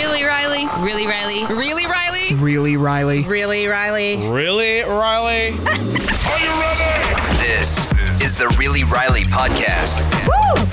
Really, 0.00 0.24
Riley? 0.24 0.66
Really, 0.78 1.06
Riley? 1.06 1.44
Really, 1.54 1.84
Riley? 1.84 2.34
Really, 2.36 2.78
Riley? 2.78 3.22
Really, 3.24 3.66
Riley? 3.66 4.16
Really, 4.16 4.80
Riley? 4.80 5.48
Are 5.50 6.38
you 6.40 6.50
ready? 6.58 7.36
This 7.36 7.92
is 8.22 8.34
the 8.34 8.48
Really 8.58 8.82
Riley 8.84 9.24
podcast. 9.24 10.00
Woo! 10.26 10.64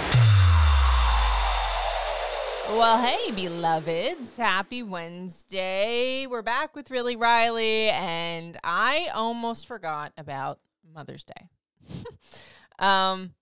Well, 2.79 3.05
hey, 3.05 3.31
beloveds. 3.33 4.37
Happy 4.37 4.81
Wednesday. 4.81 6.25
We're 6.25 6.41
back 6.41 6.73
with 6.73 6.89
Really 6.89 7.17
Riley, 7.17 7.89
and 7.89 8.57
I 8.63 9.09
almost 9.13 9.67
forgot 9.67 10.13
about 10.17 10.59
Mother's 10.95 11.25
Day. 11.25 11.49
um, 12.79 13.33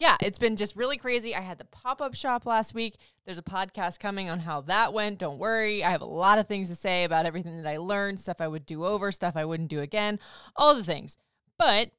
yeah, 0.00 0.16
it's 0.22 0.38
been 0.38 0.56
just 0.56 0.76
really 0.76 0.96
crazy. 0.96 1.34
I 1.34 1.42
had 1.42 1.58
the 1.58 1.66
pop 1.66 2.00
up 2.00 2.14
shop 2.14 2.46
last 2.46 2.72
week. 2.72 2.96
There's 3.26 3.36
a 3.36 3.42
podcast 3.42 4.00
coming 4.00 4.30
on 4.30 4.40
how 4.40 4.62
that 4.62 4.94
went. 4.94 5.18
Don't 5.18 5.38
worry. 5.38 5.84
I 5.84 5.90
have 5.90 6.00
a 6.00 6.06
lot 6.06 6.38
of 6.38 6.48
things 6.48 6.68
to 6.70 6.74
say 6.74 7.04
about 7.04 7.26
everything 7.26 7.62
that 7.62 7.68
I 7.68 7.76
learned, 7.76 8.18
stuff 8.18 8.40
I 8.40 8.48
would 8.48 8.64
do 8.64 8.86
over, 8.86 9.12
stuff 9.12 9.36
I 9.36 9.44
wouldn't 9.44 9.68
do 9.68 9.80
again, 9.80 10.18
all 10.56 10.74
the 10.74 10.82
things. 10.82 11.18
But 11.58 11.90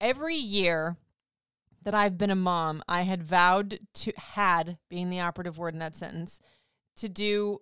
every 0.00 0.34
year 0.34 0.96
that 1.82 1.94
I've 1.94 2.16
been 2.16 2.30
a 2.30 2.34
mom, 2.34 2.82
I 2.88 3.02
had 3.02 3.22
vowed 3.22 3.80
to, 3.92 4.12
had 4.16 4.78
being 4.88 5.10
the 5.10 5.20
operative 5.20 5.58
word 5.58 5.74
in 5.74 5.80
that 5.80 5.96
sentence, 5.96 6.40
to 6.96 7.08
do 7.10 7.60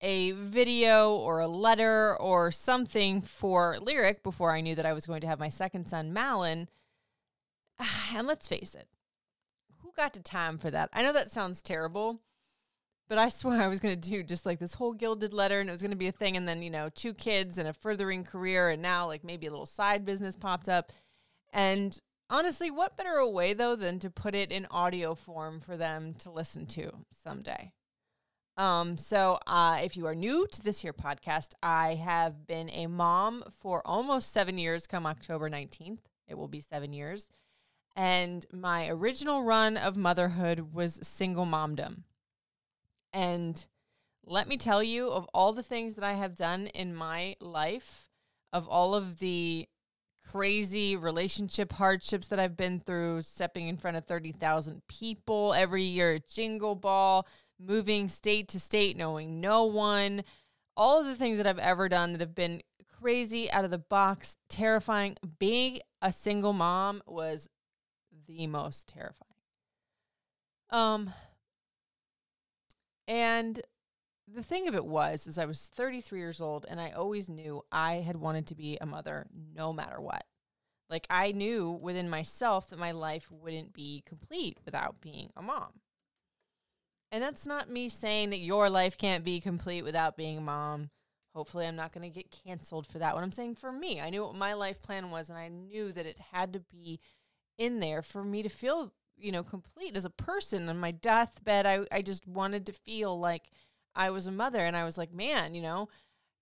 a 0.00 0.32
video 0.32 1.14
or 1.14 1.38
a 1.38 1.46
letter 1.46 2.16
or 2.16 2.50
something 2.50 3.20
for 3.20 3.78
Lyric 3.80 4.24
before 4.24 4.50
I 4.50 4.62
knew 4.62 4.74
that 4.74 4.86
I 4.86 4.94
was 4.94 5.06
going 5.06 5.20
to 5.20 5.28
have 5.28 5.38
my 5.38 5.48
second 5.48 5.86
son, 5.88 6.12
Malin. 6.12 6.68
And 8.14 8.26
let's 8.26 8.48
face 8.48 8.74
it, 8.74 8.88
who 9.82 9.92
got 9.96 10.14
to 10.14 10.20
time 10.20 10.58
for 10.58 10.70
that? 10.70 10.90
I 10.92 11.02
know 11.02 11.12
that 11.12 11.30
sounds 11.30 11.62
terrible, 11.62 12.20
but 13.08 13.18
I 13.18 13.28
swear 13.30 13.62
I 13.62 13.68
was 13.68 13.80
going 13.80 13.98
to 13.98 14.10
do 14.10 14.22
just 14.22 14.46
like 14.46 14.58
this 14.58 14.74
whole 14.74 14.92
gilded 14.92 15.32
letter 15.32 15.60
and 15.60 15.68
it 15.68 15.72
was 15.72 15.82
going 15.82 15.90
to 15.90 15.96
be 15.96 16.08
a 16.08 16.12
thing. 16.12 16.36
And 16.36 16.48
then, 16.48 16.62
you 16.62 16.70
know, 16.70 16.88
two 16.94 17.14
kids 17.14 17.58
and 17.58 17.68
a 17.68 17.72
furthering 17.72 18.24
career. 18.24 18.70
And 18.70 18.82
now, 18.82 19.06
like, 19.06 19.24
maybe 19.24 19.46
a 19.46 19.50
little 19.50 19.66
side 19.66 20.04
business 20.04 20.36
popped 20.36 20.68
up. 20.68 20.92
And 21.52 21.98
honestly, 22.28 22.70
what 22.70 22.96
better 22.96 23.26
way, 23.26 23.54
though, 23.54 23.76
than 23.76 23.98
to 24.00 24.10
put 24.10 24.34
it 24.34 24.52
in 24.52 24.66
audio 24.70 25.14
form 25.14 25.60
for 25.60 25.76
them 25.76 26.14
to 26.20 26.30
listen 26.30 26.66
to 26.66 26.90
someday? 27.10 27.72
Um, 28.56 28.98
so 28.98 29.38
uh, 29.46 29.78
if 29.82 29.96
you 29.96 30.06
are 30.06 30.14
new 30.14 30.46
to 30.46 30.62
this 30.62 30.80
here 30.80 30.92
podcast, 30.92 31.54
I 31.62 31.94
have 31.94 32.46
been 32.46 32.68
a 32.70 32.88
mom 32.88 33.44
for 33.50 33.80
almost 33.86 34.32
seven 34.32 34.58
years 34.58 34.86
come 34.86 35.06
October 35.06 35.48
19th. 35.48 36.00
It 36.28 36.36
will 36.36 36.48
be 36.48 36.60
seven 36.60 36.92
years. 36.92 37.28
And 37.96 38.46
my 38.52 38.88
original 38.88 39.42
run 39.42 39.76
of 39.76 39.96
motherhood 39.96 40.72
was 40.72 41.00
single 41.02 41.46
momdom. 41.46 42.04
And 43.12 43.66
let 44.24 44.48
me 44.48 44.56
tell 44.56 44.82
you, 44.82 45.08
of 45.08 45.26
all 45.34 45.52
the 45.52 45.62
things 45.62 45.94
that 45.94 46.04
I 46.04 46.12
have 46.12 46.36
done 46.36 46.68
in 46.68 46.94
my 46.94 47.36
life, 47.40 48.10
of 48.52 48.68
all 48.68 48.94
of 48.94 49.18
the 49.18 49.68
crazy 50.30 50.94
relationship 50.94 51.72
hardships 51.72 52.28
that 52.28 52.38
I've 52.38 52.56
been 52.56 52.78
through, 52.78 53.22
stepping 53.22 53.66
in 53.66 53.76
front 53.76 53.96
of 53.96 54.06
30,000 54.06 54.82
people 54.86 55.52
every 55.54 55.82
year 55.82 56.14
at 56.14 56.28
Jingle 56.28 56.76
Ball, 56.76 57.26
moving 57.58 58.08
state 58.08 58.46
to 58.48 58.60
state, 58.60 58.96
knowing 58.96 59.40
no 59.40 59.64
one, 59.64 60.22
all 60.76 61.00
of 61.00 61.06
the 61.06 61.16
things 61.16 61.36
that 61.38 61.46
I've 61.46 61.58
ever 61.58 61.88
done 61.88 62.12
that 62.12 62.20
have 62.20 62.34
been 62.34 62.62
crazy, 63.00 63.50
out 63.50 63.64
of 63.64 63.70
the 63.70 63.78
box, 63.78 64.36
terrifying. 64.48 65.16
Being 65.38 65.80
a 66.00 66.12
single 66.12 66.52
mom 66.52 67.02
was 67.06 67.48
the 68.36 68.46
most 68.46 68.88
terrifying. 68.88 69.30
Um, 70.70 71.12
and 73.08 73.60
the 74.32 74.42
thing 74.42 74.68
of 74.68 74.74
it 74.74 74.86
was, 74.86 75.26
is 75.26 75.38
I 75.38 75.46
was 75.46 75.70
33 75.74 76.18
years 76.18 76.40
old, 76.40 76.64
and 76.68 76.80
I 76.80 76.90
always 76.90 77.28
knew 77.28 77.64
I 77.72 77.94
had 77.94 78.16
wanted 78.16 78.46
to 78.48 78.54
be 78.54 78.78
a 78.80 78.86
mother, 78.86 79.26
no 79.54 79.72
matter 79.72 80.00
what. 80.00 80.24
Like 80.88 81.06
I 81.10 81.32
knew 81.32 81.70
within 81.70 82.08
myself 82.08 82.68
that 82.70 82.78
my 82.78 82.92
life 82.92 83.30
wouldn't 83.30 83.72
be 83.72 84.02
complete 84.06 84.58
without 84.64 85.00
being 85.00 85.30
a 85.36 85.42
mom. 85.42 85.80
And 87.12 87.22
that's 87.22 87.46
not 87.46 87.70
me 87.70 87.88
saying 87.88 88.30
that 88.30 88.38
your 88.38 88.70
life 88.70 88.96
can't 88.96 89.24
be 89.24 89.40
complete 89.40 89.82
without 89.82 90.16
being 90.16 90.38
a 90.38 90.42
mom. 90.42 90.90
Hopefully, 91.34 91.66
I'm 91.66 91.76
not 91.76 91.92
going 91.92 92.10
to 92.10 92.14
get 92.14 92.36
canceled 92.44 92.88
for 92.88 92.98
that. 92.98 93.14
What 93.14 93.22
I'm 93.22 93.32
saying 93.32 93.54
for 93.56 93.70
me, 93.70 94.00
I 94.00 94.10
knew 94.10 94.24
what 94.24 94.34
my 94.34 94.54
life 94.54 94.82
plan 94.82 95.10
was, 95.10 95.28
and 95.28 95.38
I 95.38 95.48
knew 95.48 95.92
that 95.92 96.06
it 96.06 96.18
had 96.32 96.52
to 96.54 96.60
be 96.60 97.00
in 97.60 97.78
there 97.78 98.02
for 98.02 98.24
me 98.24 98.42
to 98.42 98.48
feel, 98.48 98.92
you 99.18 99.30
know, 99.30 99.44
complete 99.44 99.94
as 99.94 100.06
a 100.06 100.10
person. 100.10 100.68
On 100.68 100.78
my 100.78 100.90
deathbed, 100.90 101.66
I, 101.66 101.80
I 101.92 102.02
just 102.02 102.26
wanted 102.26 102.66
to 102.66 102.72
feel 102.72 103.16
like 103.16 103.50
I 103.94 104.10
was 104.10 104.26
a 104.26 104.32
mother. 104.32 104.60
And 104.60 104.74
I 104.74 104.84
was 104.84 104.96
like, 104.96 105.12
man, 105.12 105.54
you 105.54 105.60
know, 105.60 105.88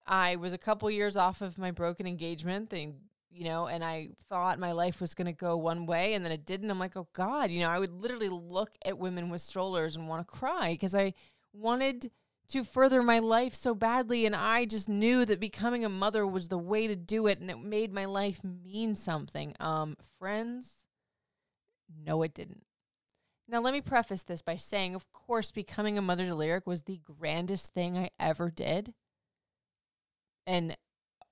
I 0.06 0.36
was 0.36 0.52
a 0.52 0.58
couple 0.58 0.88
years 0.90 1.16
off 1.16 1.42
of 1.42 1.58
my 1.58 1.72
broken 1.72 2.06
engagement 2.06 2.70
thing, 2.70 2.94
you 3.30 3.44
know, 3.44 3.66
and 3.66 3.84
I 3.84 4.10
thought 4.28 4.60
my 4.60 4.72
life 4.72 5.00
was 5.00 5.12
going 5.12 5.26
to 5.26 5.32
go 5.32 5.56
one 5.56 5.86
way 5.86 6.14
and 6.14 6.24
then 6.24 6.32
it 6.32 6.46
didn't. 6.46 6.70
I'm 6.70 6.78
like, 6.78 6.96
oh 6.96 7.08
God, 7.12 7.50
you 7.50 7.60
know, 7.60 7.68
I 7.68 7.80
would 7.80 7.92
literally 7.92 8.30
look 8.30 8.70
at 8.84 8.96
women 8.96 9.28
with 9.28 9.42
strollers 9.42 9.96
and 9.96 10.08
want 10.08 10.26
to 10.26 10.32
cry 10.32 10.72
because 10.72 10.94
I 10.94 11.14
wanted 11.52 12.12
to 12.50 12.62
further 12.62 13.02
my 13.02 13.18
life 13.18 13.54
so 13.54 13.74
badly. 13.74 14.24
And 14.24 14.36
I 14.36 14.64
just 14.66 14.88
knew 14.88 15.24
that 15.24 15.40
becoming 15.40 15.84
a 15.84 15.88
mother 15.88 16.24
was 16.24 16.46
the 16.46 16.58
way 16.58 16.86
to 16.86 16.96
do 16.96 17.26
it. 17.26 17.40
And 17.40 17.50
it 17.50 17.58
made 17.58 17.92
my 17.92 18.04
life 18.04 18.40
mean 18.44 18.94
something. 18.94 19.54
Um, 19.58 19.96
friends, 20.18 20.86
no, 22.04 22.22
it 22.22 22.34
didn't. 22.34 22.64
Now, 23.48 23.60
let 23.60 23.72
me 23.72 23.80
preface 23.80 24.22
this 24.22 24.42
by 24.42 24.56
saying, 24.56 24.94
of 24.94 25.10
course, 25.10 25.50
becoming 25.50 25.96
a 25.96 26.02
mother 26.02 26.26
to 26.26 26.34
Lyric 26.34 26.66
was 26.66 26.82
the 26.82 27.00
grandest 27.02 27.72
thing 27.72 27.96
I 27.96 28.10
ever 28.20 28.50
did. 28.50 28.92
And 30.46 30.76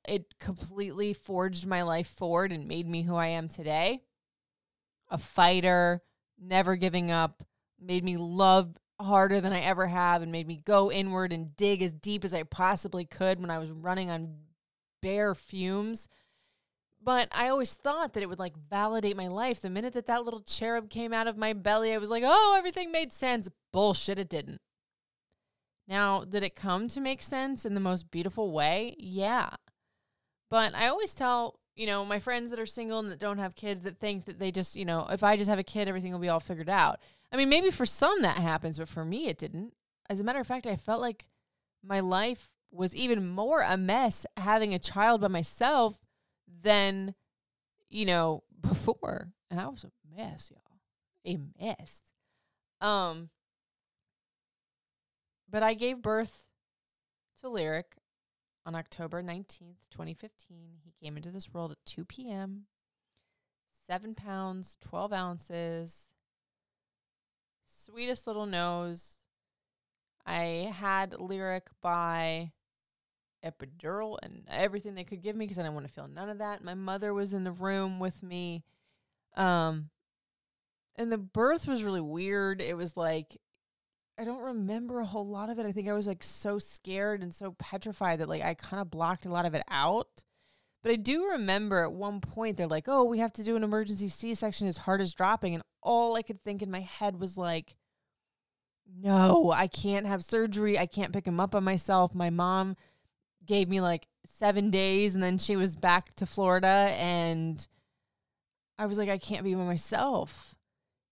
it 0.09 0.39
completely 0.39 1.13
forged 1.13 1.67
my 1.67 1.83
life 1.83 2.09
forward 2.09 2.53
and 2.53 2.69
made 2.69 2.87
me 2.87 3.03
who 3.03 3.17
I 3.17 3.29
am 3.29 3.49
today. 3.49 4.03
A 5.11 5.19
fighter, 5.19 6.03
never 6.41 6.77
giving 6.77 7.11
up, 7.11 7.43
made 7.79 8.05
me 8.05 8.17
love 8.17 8.77
harder 8.99 9.41
than 9.41 9.53
I 9.53 9.61
ever 9.61 9.87
have, 9.87 10.23
and 10.23 10.33
made 10.33 10.47
me 10.47 10.59
go 10.65 10.91
inward 10.91 11.33
and 11.33 11.55
dig 11.55 11.83
as 11.83 11.93
deep 11.93 12.25
as 12.25 12.33
I 12.33 12.45
possibly 12.45 13.05
could 13.05 13.41
when 13.41 13.51
I 13.51 13.59
was 13.59 13.71
running 13.71 14.11
on 14.11 14.37
bare 15.03 15.35
fumes. 15.35 16.09
But 17.07 17.29
I 17.31 17.49
always 17.49 17.73
thought 17.73 18.15
that 18.15 18.23
it 18.25 18.29
would 18.29 18.41
like 18.41 18.57
validate 18.69 19.17
my 19.17 19.29
life. 19.29 19.61
The 19.61 19.71
minute 19.71 19.93
that 19.93 20.07
that 20.07 20.25
little 20.25 20.41
cherub 20.41 20.91
came 20.91 21.13
out 21.13 21.29
of 21.29 21.39
my 21.39 21.53
belly, 21.53 21.95
I 21.95 21.99
was 21.99 22.11
like, 22.11 22.25
oh, 22.27 22.57
everything 22.59 22.91
made 22.91 23.13
sense. 23.13 23.49
Bullshit, 23.73 24.19
it 24.19 24.29
didn't. 24.29 24.61
Now, 25.87 26.25
did 26.25 26.43
it 26.43 26.57
come 26.57 26.89
to 26.89 27.01
make 27.01 27.23
sense 27.23 27.65
in 27.65 27.75
the 27.75 27.81
most 27.81 28.11
beautiful 28.11 28.51
way? 28.51 28.97
Yeah. 28.99 29.51
But 30.51 30.75
I 30.75 30.89
always 30.89 31.15
tell, 31.15 31.61
you 31.77 31.87
know, 31.87 32.05
my 32.05 32.19
friends 32.19 32.51
that 32.51 32.59
are 32.59 32.67
single 32.67 32.99
and 32.99 33.13
that 33.13 33.21
don't 33.21 33.39
have 33.39 33.55
kids 33.55 33.83
that 33.83 34.01
think 34.01 34.25
that 34.25 34.41
they 34.41 34.51
just, 34.51 34.75
you 34.75 34.85
know, 34.85 35.07
if 35.09 35.23
I 35.23 35.37
just 35.37 35.49
have 35.49 35.61
a 35.61 35.63
kid, 35.65 35.87
everything 35.87 36.11
will 36.11 36.19
be 36.19 36.29
all 36.29 36.41
figured 36.41 36.69
out. 36.69 36.99
I 37.31 37.37
mean, 37.37 37.49
maybe 37.49 37.71
for 37.71 37.87
some 37.87 38.23
that 38.23 38.39
happens, 38.39 38.79
but 38.79 38.89
for 38.89 39.05
me, 39.05 39.29
it 39.29 39.39
didn't. 39.39 39.75
As 40.11 40.19
a 40.19 40.25
matter 40.25 40.41
of 40.41 40.47
fact, 40.49 40.67
I 40.67 40.75
felt 40.75 41.01
like 41.01 41.27
my 41.85 42.01
life 42.01 42.51
was 42.73 42.97
even 42.97 43.29
more 43.29 43.61
a 43.61 43.77
mess 43.77 44.27
having 44.37 44.75
a 44.75 44.81
child 44.81 45.21
by 45.21 45.29
myself 45.29 46.01
than, 46.63 47.15
you 47.89 48.05
know, 48.05 48.43
before. 48.61 49.33
And 49.51 49.61
I 49.61 49.69
was 49.69 49.85
a 49.85 49.91
mess, 50.17 50.53
y'all. 50.53 50.81
A 51.25 51.39
mess. 51.61 52.01
Um, 52.81 53.31
but 55.49 55.63
I 55.63 55.75
gave 55.75 56.03
birth 56.03 56.47
to 57.41 57.49
Lyric 57.49 57.97
on 58.65 58.75
October 58.75 59.23
19th, 59.23 59.89
2015. 59.91 60.79
He 60.85 60.93
came 61.01 61.17
into 61.17 61.31
this 61.31 61.53
world 61.53 61.73
at 61.73 61.79
2 61.87 62.05
p.m., 62.05 62.67
seven 63.87 64.15
pounds, 64.15 64.77
12 64.81 65.13
ounces, 65.13 66.09
sweetest 67.65 68.27
little 68.27 68.47
nose. 68.47 69.19
I 70.27 70.73
had 70.75 71.15
Lyric 71.19 71.69
by 71.81 72.53
epidural 73.51 74.19
and 74.23 74.45
everything 74.49 74.95
they 74.95 75.05
could 75.05 75.23
give 75.23 75.37
me 75.37 75.45
because 75.45 75.59
I 75.59 75.63
didn't 75.63 75.75
want 75.75 75.87
to 75.87 75.93
feel 75.93 76.09
none 76.09 76.29
of 76.29 76.39
that. 76.39 76.65
My 76.65 76.75
mother 76.75 77.15
was 77.15 77.33
in 77.33 77.45
the 77.45 77.53
room 77.53 77.99
with 77.99 78.23
me. 78.23 78.65
Um, 79.37 79.91
and 80.97 81.13
the 81.13 81.19
birth 81.19 81.69
was 81.69 81.83
really 81.83 82.01
weird. 82.01 82.61
It 82.61 82.77
was 82.77 82.97
like 82.97 83.37
I 84.19 84.25
don't 84.25 84.43
remember 84.43 85.01
a 85.01 85.07
whole 85.07 85.27
lot 85.27 85.51
of 85.51 85.59
it. 85.59 85.67
I 85.67 85.73
think 85.73 85.89
I 85.89 85.93
was 85.93 86.07
like 86.07 86.23
so 86.23 86.59
scared 86.59 87.23
and 87.23 87.35
so 87.35 87.53
petrified 87.59 88.21
that 88.21 88.29
like 88.29 88.43
I 88.43 88.55
kind 88.55 88.81
of 88.81 88.91
blocked 88.91 89.27
a 89.27 89.31
lot 89.31 89.45
of 89.45 89.55
it 89.55 89.63
out. 89.69 90.25
But 90.83 90.93
I 90.93 90.97
do 90.97 91.27
remember 91.31 91.83
at 91.83 91.93
one 91.93 92.21
point 92.21 92.57
they're 92.57 92.67
like, 92.67 92.85
"Oh, 92.87 93.05
we 93.05 93.19
have 93.19 93.33
to 93.35 93.45
do 93.45 93.57
an 93.57 93.65
emergency 93.65 94.09
C-section. 94.09 94.67
His 94.67 94.79
heart 94.79 95.01
is 95.01 95.15
dropping," 95.15 95.55
and 95.55 95.65
all 95.83 96.17
I 96.17 96.23
could 96.23 96.43
think 96.45 96.63
in 96.63 96.71
my 96.71 96.81
head 96.81 97.21
was 97.21 97.37
like, 97.37 97.77
"No, 98.87 99.51
I 99.51 99.67
can't 99.67 100.07
have 100.07 100.25
surgery. 100.25 100.79
I 100.79 100.87
can't 100.87 101.13
pick 101.13 101.27
him 101.27 101.41
up 101.41 101.55
on 101.55 101.65
myself." 101.65 102.15
My 102.15 102.31
mom 102.31 102.77
gave 103.47 103.69
me 103.69 103.81
like 103.81 104.09
seven 104.27 104.71
days, 104.71 105.15
and 105.15 105.23
then 105.23 105.39
she 105.39 105.57
was 105.57 105.77
back 105.77 106.15
to 106.17 106.27
Florida, 106.27 106.93
and 106.97 107.67
I 108.79 108.87
was 108.87 108.99
like, 108.99 109.09
"I 109.09 109.19
can't 109.19 109.45
be 109.45 109.55
by 109.55 109.65
myself." 109.65 110.57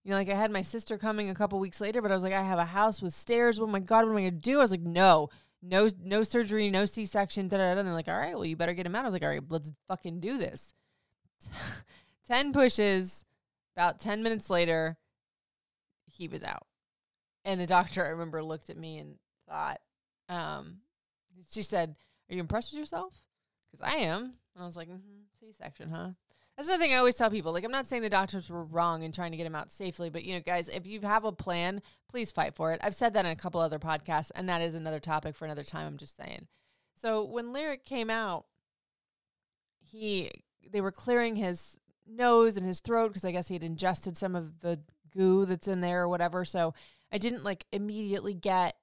You 0.05 0.11
know, 0.11 0.17
like 0.17 0.29
I 0.29 0.35
had 0.35 0.51
my 0.51 0.61
sister 0.61 0.99
coming 0.99 1.31
a 1.31 1.35
couple 1.35 1.59
weeks 1.59 1.81
later, 1.81 1.99
but 1.99 2.11
I 2.11 2.13
was 2.13 2.23
like, 2.23 2.31
I 2.31 2.43
have 2.43 2.59
a 2.59 2.65
house 2.65 3.01
with 3.01 3.15
stairs. 3.15 3.59
Oh 3.59 3.65
my 3.65 3.79
god, 3.79 4.05
what 4.05 4.11
am 4.11 4.17
I 4.17 4.21
gonna 4.21 4.31
do? 4.31 4.59
I 4.59 4.61
was 4.61 4.69
like, 4.69 4.81
no, 4.81 5.29
no, 5.63 5.89
no 6.03 6.23
surgery, 6.23 6.69
no 6.69 6.85
C 6.85 7.05
section. 7.07 7.49
And 7.51 7.51
they're 7.51 7.83
like, 7.85 8.07
all 8.07 8.17
right, 8.17 8.35
well, 8.35 8.45
you 8.45 8.55
better 8.55 8.75
get 8.75 8.85
him 8.85 8.95
out. 8.95 9.01
I 9.01 9.05
was 9.05 9.13
like, 9.13 9.23
all 9.23 9.29
right, 9.29 9.41
let's 9.49 9.71
fucking 9.87 10.19
do 10.19 10.37
this. 10.37 10.75
ten 12.27 12.53
pushes. 12.53 13.25
About 13.75 13.99
ten 13.99 14.21
minutes 14.21 14.49
later, 14.49 14.95
he 16.05 16.27
was 16.27 16.43
out, 16.43 16.67
and 17.43 17.59
the 17.59 17.67
doctor 17.67 18.05
I 18.05 18.09
remember 18.09 18.41
looked 18.41 18.69
at 18.69 18.77
me 18.77 18.99
and 18.99 19.15
thought, 19.49 19.81
um, 20.29 20.77
she 21.51 21.61
said, 21.61 21.95
"Are 22.29 22.35
you 22.35 22.39
impressed 22.39 22.71
with 22.71 22.79
yourself?" 22.79 23.23
Because 23.71 23.93
I 23.93 23.97
am. 23.99 24.33
And 24.55 24.63
I 24.63 24.65
was 24.65 24.77
like, 24.77 24.87
mm-hmm, 24.87 25.23
C 25.39 25.51
section, 25.51 25.89
huh? 25.89 26.09
That's 26.55 26.69
another 26.69 26.81
thing 26.81 26.93
I 26.93 26.97
always 26.97 27.17
tell 27.17 27.29
people. 27.29 27.51
Like, 27.51 27.65
I'm 27.65 27.71
not 27.71 27.85
saying 27.85 28.01
the 28.01 28.09
doctors 28.09 28.49
were 28.49 28.63
wrong 28.63 29.03
in 29.03 29.11
trying 29.11 29.31
to 29.31 29.37
get 29.37 29.45
him 29.45 29.55
out 29.55 29.73
safely, 29.73 30.09
but 30.09 30.23
you 30.23 30.33
know, 30.33 30.39
guys, 30.39 30.69
if 30.69 30.85
you 30.85 31.01
have 31.01 31.25
a 31.25 31.31
plan, 31.33 31.81
please 32.09 32.31
fight 32.31 32.55
for 32.55 32.71
it. 32.71 32.79
I've 32.81 32.95
said 32.95 33.13
that 33.13 33.25
in 33.25 33.31
a 33.31 33.35
couple 33.35 33.59
other 33.59 33.79
podcasts, 33.79 34.31
and 34.33 34.47
that 34.47 34.61
is 34.61 34.73
another 34.73 35.01
topic 35.01 35.35
for 35.35 35.43
another 35.43 35.63
time. 35.63 35.85
I'm 35.85 35.97
just 35.97 36.15
saying. 36.15 36.47
So 36.95 37.25
when 37.25 37.51
Lyric 37.51 37.83
came 37.83 38.09
out, 38.09 38.45
he 39.81 40.31
they 40.71 40.79
were 40.79 40.91
clearing 40.91 41.35
his 41.35 41.77
nose 42.07 42.55
and 42.55 42.65
his 42.65 42.79
throat 42.79 43.09
because 43.09 43.25
I 43.25 43.31
guess 43.31 43.49
he 43.49 43.55
had 43.55 43.63
ingested 43.63 44.15
some 44.15 44.35
of 44.35 44.61
the 44.61 44.79
goo 45.15 45.45
that's 45.45 45.67
in 45.67 45.81
there 45.81 46.03
or 46.03 46.07
whatever. 46.07 46.45
So 46.45 46.73
I 47.11 47.17
didn't 47.17 47.43
like 47.43 47.65
immediately 47.73 48.33
get 48.33 48.75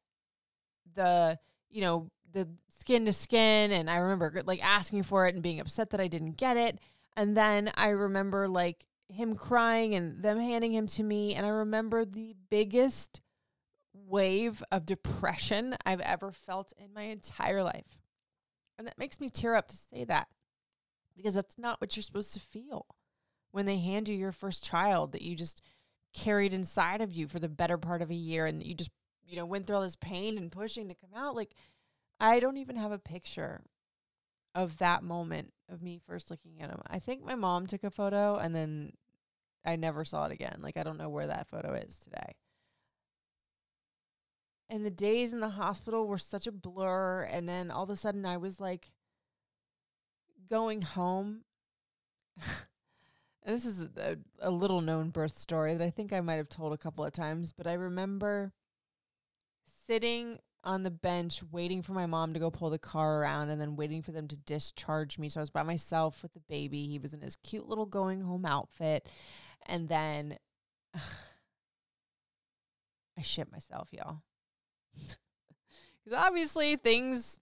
the 0.94 1.39
you 1.71 1.81
know 1.81 2.11
the 2.32 2.49
skin 2.69 3.05
to 3.06 3.12
skin, 3.12 3.73
and 3.73 3.88
I 3.88 3.96
remember 3.96 4.43
like 4.44 4.64
asking 4.64 5.05
for 5.05 5.26
it 5.26 5.34
and 5.34 5.43
being 5.43 5.61
upset 5.61 5.90
that 5.90 6.00
I 6.00 6.08
didn't 6.08 6.37
get 6.37 6.56
it. 6.56 6.79
And 7.17 7.37
then 7.37 7.70
I 7.76 7.88
remember 7.88 8.49
like 8.49 8.87
him 9.08 9.34
crying 9.34 9.94
and 9.94 10.23
them 10.23 10.38
handing 10.38 10.73
him 10.73 10.87
to 10.88 11.02
me. 11.02 11.34
And 11.34 11.44
I 11.44 11.50
remember 11.50 12.05
the 12.05 12.34
biggest 12.50 13.20
wave 13.93 14.62
of 14.73 14.87
depression 14.87 15.76
I've 15.84 16.00
ever 16.00 16.32
felt 16.32 16.73
in 16.79 16.94
my 16.94 17.02
entire 17.02 17.62
life. 17.62 18.00
And 18.79 18.87
that 18.87 18.99
makes 18.99 19.20
me 19.20 19.29
tear 19.29 19.55
up 19.55 19.69
to 19.69 19.76
say 19.76 20.05
that 20.05 20.29
because 21.14 21.34
that's 21.34 21.58
not 21.58 21.81
what 21.81 21.94
you're 21.94 22.02
supposed 22.02 22.32
to 22.34 22.40
feel 22.40 22.87
when 23.50 23.67
they 23.67 23.79
hand 23.79 24.08
you 24.08 24.17
your 24.17 24.32
first 24.32 24.64
child 24.64 25.12
that 25.12 25.23
you 25.23 25.37
just 25.37 25.62
carried 26.14 26.55
inside 26.55 27.00
of 27.00 27.12
you 27.12 27.29
for 27.29 27.38
the 27.38 27.49
better 27.49 27.76
part 27.76 28.02
of 28.02 28.11
a 28.11 28.14
year 28.14 28.46
and 28.46 28.62
you 28.62 28.75
just, 28.75 28.90
you 29.25 29.37
know, 29.37 29.46
went 29.46 29.67
through 29.67 29.76
all 29.76 29.82
this 29.82 29.96
pain 29.96 30.37
and 30.38 30.50
pushing 30.50 30.88
to 30.88 30.94
come 30.94 31.11
out. 31.14 31.37
Like, 31.37 31.55
I 32.23 32.39
don't 32.39 32.57
even 32.57 32.77
have 32.77 32.93
a 32.93 32.99
picture 32.99 33.63
of 34.55 34.79
that 34.79 35.03
moment 35.03 35.53
of 35.69 35.83
me 35.83 36.01
first 36.07 36.31
looking 36.31 36.63
at 36.63 36.71
him. 36.71 36.81
I 36.87 37.01
think 37.01 37.25
my 37.25 37.35
mom 37.35 37.67
took 37.67 37.83
a 37.83 37.91
photo 37.91 38.37
and 38.37 38.55
then 38.55 38.93
I 39.65 39.75
never 39.75 40.05
saw 40.05 40.27
it 40.27 40.33
again. 40.33 40.59
Like 40.61 40.77
I 40.77 40.85
don't 40.85 40.99
know 40.99 41.09
where 41.09 41.27
that 41.27 41.49
photo 41.49 41.75
is 41.75 41.99
today. 41.99 42.37
And 44.71 44.87
the 44.87 44.91
days 44.91 45.33
in 45.33 45.41
the 45.41 45.49
hospital 45.49 46.07
were 46.07 46.17
such 46.17 46.47
a 46.47 46.53
blur 46.53 47.23
and 47.25 47.49
then 47.49 47.73
all 47.73 47.83
of 47.83 47.91
a 47.91 47.97
sudden 47.97 48.25
I 48.25 48.37
was 48.37 48.61
like 48.61 48.93
going 50.49 50.83
home. 50.83 51.43
and 53.43 53.57
this 53.57 53.65
is 53.65 53.89
a, 53.97 54.17
a 54.41 54.51
little 54.51 54.81
known 54.81 55.11
birth 55.11 55.37
story 55.37 55.75
that 55.75 55.85
I 55.85 55.91
think 55.91 56.13
I 56.13 56.21
might 56.21 56.37
have 56.37 56.49
told 56.49 56.73
a 56.73 56.79
couple 56.79 57.05
of 57.05 57.13
times, 57.13 57.53
but 57.53 57.67
I 57.67 57.73
remember 57.73 58.53
sitting 59.87 60.39
on 60.64 60.82
the 60.82 60.91
bench 60.91 61.43
waiting 61.50 61.82
for 61.82 61.93
my 61.93 62.06
mom 62.06 62.35
to 62.35 62.41
go 62.41 62.50
pull 62.50 62.70
the 62.70 62.79
car 62.79 63.20
around 63.20 63.50
and 63.50 63.61
then 63.61 63.76
waiting 63.76 64.03
for 64.03 64.12
them 64.12 64.29
to 64.29 64.37
discharge 64.37 65.19
me. 65.19 65.29
So 65.29 65.41
I 65.41 65.43
was 65.43 65.50
by 65.50 65.62
myself 65.62 66.23
with 66.23 66.32
the 66.35 66.43
baby. 66.49 66.87
He 66.87 66.99
was 66.99 67.12
in 67.12 67.20
his 67.20 67.37
cute 67.37 67.69
little 67.69 67.87
going 67.87 68.20
home 68.20 68.44
outfit. 68.44 69.09
And 69.67 69.88
then 69.88 70.38
I 70.94 71.00
shit 73.23 73.50
myself, 73.50 73.88
y'all. 73.93 74.23
Because 76.05 76.19
obviously 76.19 76.75
things 76.75 77.38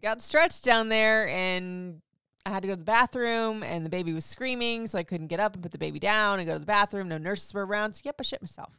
got 0.00 0.22
stretched 0.22 0.62
down 0.62 0.88
there 0.88 1.28
and 1.28 2.00
I 2.46 2.50
had 2.50 2.62
to 2.62 2.68
go 2.68 2.74
to 2.74 2.78
the 2.78 2.84
bathroom 2.84 3.64
and 3.64 3.84
the 3.84 3.90
baby 3.90 4.12
was 4.12 4.24
screaming. 4.24 4.86
So 4.86 4.98
I 4.98 5.02
couldn't 5.02 5.26
get 5.26 5.40
up 5.40 5.54
and 5.54 5.62
put 5.62 5.72
the 5.72 5.78
baby 5.78 5.98
down 5.98 6.38
and 6.38 6.46
go 6.46 6.54
to 6.54 6.60
the 6.60 6.66
bathroom. 6.66 7.08
No 7.08 7.18
nurses 7.18 7.52
were 7.52 7.66
around. 7.66 7.94
So, 7.94 8.02
yep, 8.04 8.14
I 8.20 8.22
shit 8.22 8.40
myself. 8.40 8.78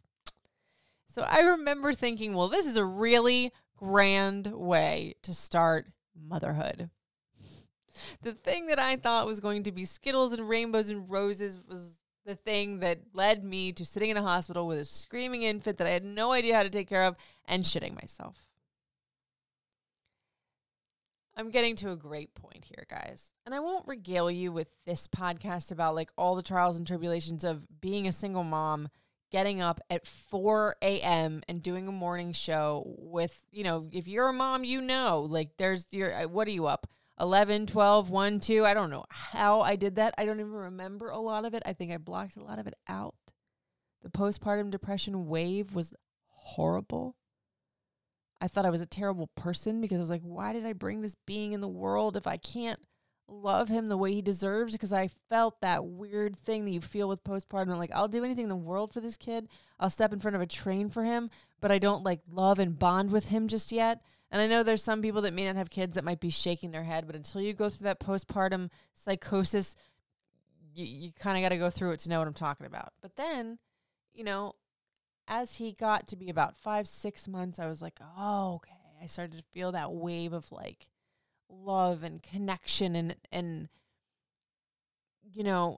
So 1.09 1.23
I 1.23 1.41
remember 1.41 1.93
thinking, 1.93 2.33
well, 2.33 2.47
this 2.47 2.65
is 2.65 2.77
a 2.77 2.85
really 2.85 3.51
grand 3.79 4.47
way 4.47 5.15
to 5.23 5.33
start 5.33 5.87
motherhood. 6.13 6.89
The 8.21 8.33
thing 8.33 8.67
that 8.67 8.79
I 8.79 8.97
thought 8.97 9.25
was 9.25 9.39
going 9.39 9.63
to 9.63 9.71
be 9.71 9.85
Skittles 9.85 10.33
and 10.33 10.47
rainbows 10.47 10.89
and 10.89 11.09
roses 11.09 11.57
was 11.67 11.97
the 12.25 12.35
thing 12.35 12.79
that 12.79 12.99
led 13.13 13.43
me 13.43 13.71
to 13.73 13.85
sitting 13.85 14.09
in 14.09 14.17
a 14.17 14.21
hospital 14.21 14.67
with 14.67 14.79
a 14.79 14.85
screaming 14.85 15.43
infant 15.43 15.77
that 15.77 15.87
I 15.87 15.91
had 15.91 16.03
no 16.03 16.33
idea 16.33 16.55
how 16.55 16.63
to 16.63 16.69
take 16.69 16.89
care 16.89 17.05
of 17.05 17.15
and 17.45 17.63
shitting 17.63 17.99
myself. 17.99 18.47
I'm 21.37 21.51
getting 21.51 21.77
to 21.77 21.91
a 21.91 21.95
great 21.95 22.35
point 22.35 22.65
here, 22.65 22.85
guys. 22.89 23.31
And 23.45 23.55
I 23.55 23.61
won't 23.61 23.87
regale 23.87 24.29
you 24.29 24.51
with 24.51 24.67
this 24.85 25.07
podcast 25.07 25.71
about 25.71 25.95
like 25.95 26.11
all 26.17 26.35
the 26.35 26.43
trials 26.43 26.77
and 26.77 26.85
tribulations 26.85 27.45
of 27.45 27.65
being 27.79 28.07
a 28.07 28.11
single 28.11 28.43
mom 28.43 28.89
getting 29.31 29.61
up 29.61 29.79
at 29.89 30.07
4 30.07 30.75
a.m. 30.81 31.41
and 31.47 31.61
doing 31.61 31.87
a 31.87 31.91
morning 31.91 32.33
show 32.33 32.83
with, 32.97 33.45
you 33.51 33.63
know, 33.63 33.87
if 33.91 34.07
you're 34.07 34.29
a 34.29 34.33
mom, 34.33 34.63
you 34.63 34.81
know, 34.81 35.21
like 35.29 35.57
there's 35.57 35.87
your, 35.91 36.13
uh, 36.13 36.27
what 36.27 36.47
are 36.47 36.51
you 36.51 36.67
up? 36.67 36.87
11, 37.19 37.67
12, 37.67 38.09
1, 38.09 38.39
2. 38.39 38.65
I 38.65 38.73
don't 38.73 38.89
know 38.89 39.05
how 39.09 39.61
I 39.61 39.75
did 39.75 39.97
that. 39.97 40.13
I 40.17 40.25
don't 40.25 40.39
even 40.39 40.51
remember 40.51 41.09
a 41.09 41.19
lot 41.19 41.45
of 41.45 41.53
it. 41.53 41.63
I 41.65 41.73
think 41.73 41.91
I 41.91 41.97
blocked 41.97 42.37
a 42.37 42.43
lot 42.43 42.59
of 42.59 42.67
it 42.67 42.75
out. 42.87 43.15
The 44.01 44.09
postpartum 44.09 44.71
depression 44.71 45.27
wave 45.27 45.73
was 45.73 45.93
horrible. 46.27 47.15
I 48.41 48.47
thought 48.47 48.65
I 48.65 48.69
was 48.69 48.81
a 48.81 48.85
terrible 48.85 49.27
person 49.35 49.81
because 49.81 49.97
I 49.97 50.01
was 50.01 50.09
like, 50.09 50.21
why 50.21 50.53
did 50.53 50.65
I 50.65 50.71
bring 50.71 51.01
this 51.01 51.15
being 51.25 51.51
in 51.51 51.59
the 51.59 51.67
world 51.67 52.15
if 52.15 52.25
I 52.25 52.37
can't 52.37 52.79
love 53.31 53.69
him 53.69 53.87
the 53.87 53.97
way 53.97 54.13
he 54.13 54.21
deserves 54.21 54.73
because 54.73 54.93
I 54.93 55.09
felt 55.29 55.61
that 55.61 55.85
weird 55.85 56.35
thing 56.35 56.65
that 56.65 56.71
you 56.71 56.81
feel 56.81 57.07
with 57.07 57.23
postpartum. 57.23 57.77
Like, 57.77 57.91
I'll 57.93 58.07
do 58.07 58.23
anything 58.23 58.43
in 58.43 58.49
the 58.49 58.55
world 58.55 58.93
for 58.93 58.99
this 58.99 59.17
kid. 59.17 59.47
I'll 59.79 59.89
step 59.89 60.13
in 60.13 60.19
front 60.19 60.35
of 60.35 60.41
a 60.41 60.47
train 60.47 60.89
for 60.89 61.03
him, 61.03 61.29
but 61.61 61.71
I 61.71 61.79
don't 61.79 62.03
like 62.03 62.21
love 62.31 62.59
and 62.59 62.77
bond 62.77 63.11
with 63.11 63.27
him 63.27 63.47
just 63.47 63.71
yet. 63.71 64.01
And 64.31 64.41
I 64.41 64.47
know 64.47 64.61
there's 64.61 64.83
some 64.83 65.01
people 65.01 65.21
that 65.23 65.33
may 65.33 65.45
not 65.45 65.55
have 65.55 65.69
kids 65.69 65.95
that 65.95 66.03
might 66.03 66.19
be 66.19 66.29
shaking 66.29 66.71
their 66.71 66.83
head, 66.83 67.07
but 67.07 67.15
until 67.15 67.41
you 67.41 67.53
go 67.53 67.69
through 67.69 67.85
that 67.85 67.99
postpartum 67.99 68.69
psychosis, 68.93 69.75
you, 70.73 70.85
you 70.85 71.11
kind 71.11 71.37
of 71.37 71.43
got 71.43 71.49
to 71.49 71.57
go 71.57 71.69
through 71.69 71.91
it 71.91 71.99
to 72.01 72.09
know 72.09 72.19
what 72.19 72.27
I'm 72.27 72.33
talking 72.33 72.67
about. 72.67 72.93
But 73.01 73.15
then, 73.15 73.57
you 74.13 74.23
know, 74.23 74.53
as 75.27 75.55
he 75.55 75.71
got 75.71 76.07
to 76.09 76.15
be 76.15 76.29
about 76.29 76.55
five, 76.55 76.87
six 76.87 77.27
months, 77.27 77.59
I 77.59 77.67
was 77.67 77.81
like, 77.81 77.99
oh, 78.17 78.55
okay. 78.55 78.73
I 79.01 79.05
started 79.05 79.37
to 79.37 79.43
feel 79.51 79.71
that 79.71 79.91
wave 79.93 80.33
of 80.33 80.51
like, 80.51 80.89
love 81.49 82.03
and 82.03 82.21
connection 82.21 82.95
and 82.95 83.15
and 83.31 83.69
you 85.23 85.43
know 85.43 85.77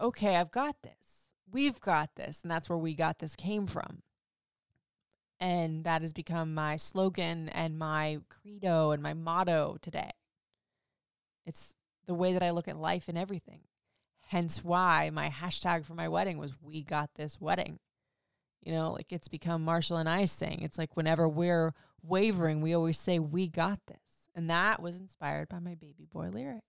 okay 0.00 0.36
i've 0.36 0.50
got 0.50 0.76
this. 0.82 1.04
We've 1.54 1.80
got 1.80 2.10
this. 2.16 2.42
And 2.42 2.50
that's 2.50 2.68
where 2.68 2.78
we 2.78 2.94
got 2.94 3.20
this 3.20 3.36
came 3.36 3.66
from. 3.66 4.02
And 5.38 5.84
that 5.84 6.02
has 6.02 6.12
become 6.12 6.52
my 6.52 6.76
slogan 6.76 7.48
and 7.48 7.78
my 7.78 8.18
credo 8.28 8.90
and 8.90 9.02
my 9.02 9.14
motto 9.14 9.76
today. 9.80 10.10
It's 11.46 11.74
the 12.06 12.14
way 12.14 12.32
that 12.32 12.42
i 12.42 12.50
look 12.50 12.68
at 12.68 12.76
life 12.76 13.08
and 13.08 13.16
everything. 13.16 13.60
Hence 14.26 14.64
why 14.64 15.10
my 15.12 15.28
hashtag 15.28 15.84
for 15.84 15.94
my 15.94 16.08
wedding 16.08 16.38
was 16.38 16.54
we 16.60 16.82
got 16.82 17.10
this 17.14 17.40
wedding. 17.40 17.78
You 18.62 18.72
know 18.72 18.90
like 18.90 19.12
it's 19.12 19.28
become 19.28 19.62
marshall 19.62 19.98
and 19.98 20.08
i 20.08 20.24
saying 20.24 20.60
it's 20.62 20.78
like 20.78 20.96
whenever 20.96 21.28
we're 21.28 21.74
wavering 22.02 22.62
we 22.62 22.74
always 22.74 22.98
say 22.98 23.18
we 23.18 23.46
got 23.46 23.78
this 23.86 24.03
and 24.34 24.50
that 24.50 24.82
was 24.82 24.98
inspired 24.98 25.48
by 25.48 25.58
my 25.58 25.74
baby 25.74 26.06
boy 26.10 26.28
lyric. 26.32 26.64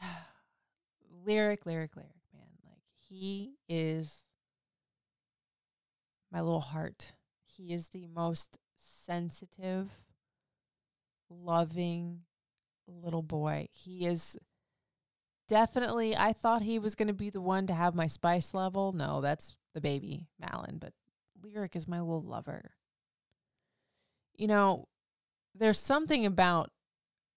lyric, 1.24 1.64
lyric, 1.66 1.96
lyric, 1.96 2.12
man. 2.32 2.48
Like 2.64 2.82
he 3.08 3.54
is 3.68 4.24
my 6.32 6.40
little 6.40 6.60
heart. 6.60 7.12
He 7.44 7.72
is 7.72 7.88
the 7.88 8.06
most 8.06 8.58
sensitive, 8.76 9.90
loving 11.30 12.20
little 12.86 13.22
boy. 13.22 13.68
He 13.72 14.06
is 14.06 14.36
definitely 15.48 16.16
I 16.16 16.32
thought 16.32 16.62
he 16.62 16.78
was 16.78 16.94
going 16.94 17.08
to 17.08 17.14
be 17.14 17.30
the 17.30 17.40
one 17.40 17.66
to 17.66 17.74
have 17.74 17.94
my 17.94 18.06
spice 18.06 18.54
level. 18.54 18.92
No, 18.92 19.20
that's 19.20 19.56
the 19.74 19.80
baby, 19.80 20.28
Malin, 20.38 20.78
but 20.78 20.92
Lyric 21.42 21.76
is 21.76 21.88
my 21.88 22.00
little 22.00 22.22
lover. 22.22 22.72
You 24.38 24.46
know, 24.46 24.88
there's 25.54 25.78
something 25.78 26.24
about 26.24 26.70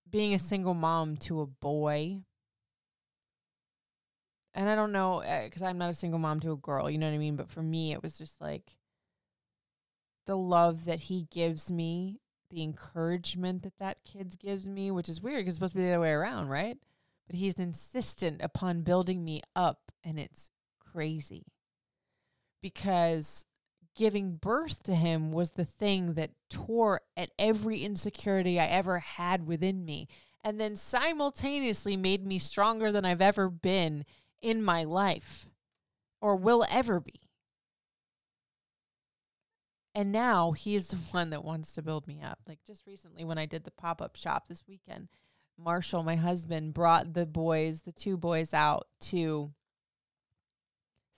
being 0.10 0.34
a 0.34 0.38
mm-hmm. 0.38 0.46
single 0.46 0.74
mom 0.74 1.18
to 1.18 1.42
a 1.42 1.46
boy. 1.46 2.20
And 4.54 4.70
I 4.70 4.76
don't 4.76 4.92
know, 4.92 5.20
eh, 5.20 5.46
because 5.46 5.62
I'm 5.62 5.78
not 5.78 5.90
a 5.90 5.94
single 5.94 6.20
mom 6.20 6.40
to 6.42 6.52
a 6.52 6.58
girl, 6.58 6.90
you 6.90 6.98
know 6.98 7.08
what 7.08 7.16
I 7.16 7.20
mean? 7.20 7.38
But 7.38 7.50
for 7.50 7.64
me, 7.64 7.94
it 7.94 8.04
was 8.04 8.18
just 8.18 8.40
like 8.42 8.78
the 10.26 10.36
love 10.36 10.86
that 10.86 11.02
he 11.02 11.28
gives 11.32 11.72
me, 11.72 12.20
the 12.50 12.62
encouragement 12.62 13.64
that 13.64 13.80
that 13.80 14.04
kid 14.04 14.38
gives 14.40 14.68
me, 14.68 14.92
which 14.92 15.08
is 15.08 15.22
weird 15.22 15.40
because 15.40 15.54
it's 15.54 15.56
supposed 15.56 15.74
to 15.74 15.78
be 15.78 15.86
the 15.86 15.92
other 15.92 16.02
way 16.02 16.12
around, 16.12 16.50
right? 16.50 16.78
But 17.28 17.38
he's 17.38 17.60
insistent 17.60 18.42
upon 18.42 18.82
building 18.82 19.24
me 19.24 19.42
up, 19.56 19.92
and 20.04 20.20
it's 20.20 20.50
crazy 20.80 21.46
because 22.62 23.46
giving 23.96 24.36
birth 24.36 24.84
to 24.84 24.96
him 24.96 25.32
was 25.32 25.52
the 25.52 25.66
thing 25.66 26.14
that 26.14 26.32
tore 26.50 27.02
at 27.16 27.32
every 27.38 27.84
insecurity 27.84 28.60
I 28.60 28.66
ever 28.66 29.00
had 29.00 29.46
within 29.48 29.86
me 29.86 30.08
and 30.44 30.60
then 30.60 30.76
simultaneously 30.76 31.96
made 31.96 32.26
me 32.26 32.40
stronger 32.40 32.92
than 32.92 33.06
I've 33.06 33.22
ever 33.22 33.50
been 33.50 34.06
in 34.42 34.64
my 34.64 34.84
life 34.84 35.46
or 36.22 36.36
will 36.36 36.66
ever 36.70 37.00
be. 37.00 37.22
And 39.94 40.12
now 40.12 40.52
he's 40.52 40.88
the 40.88 40.98
one 41.12 41.32
that 41.32 41.44
wants 41.44 41.74
to 41.74 41.82
build 41.82 42.08
me 42.08 42.22
up. 42.24 42.40
Like 42.48 42.60
just 42.66 42.88
recently 42.88 43.26
when 43.26 43.38
I 43.38 43.46
did 43.46 43.66
the 43.66 43.72
pop 43.72 44.02
up 44.02 44.16
shop 44.16 44.48
this 44.48 44.64
weekend, 44.68 45.10
Marshall, 45.58 46.02
my 46.02 46.16
husband, 46.16 46.74
brought 46.74 47.14
the 47.14 47.26
boys, 47.26 47.82
the 47.82 47.92
two 47.92 48.18
boys 48.18 48.54
out 48.54 48.88
to 49.02 49.52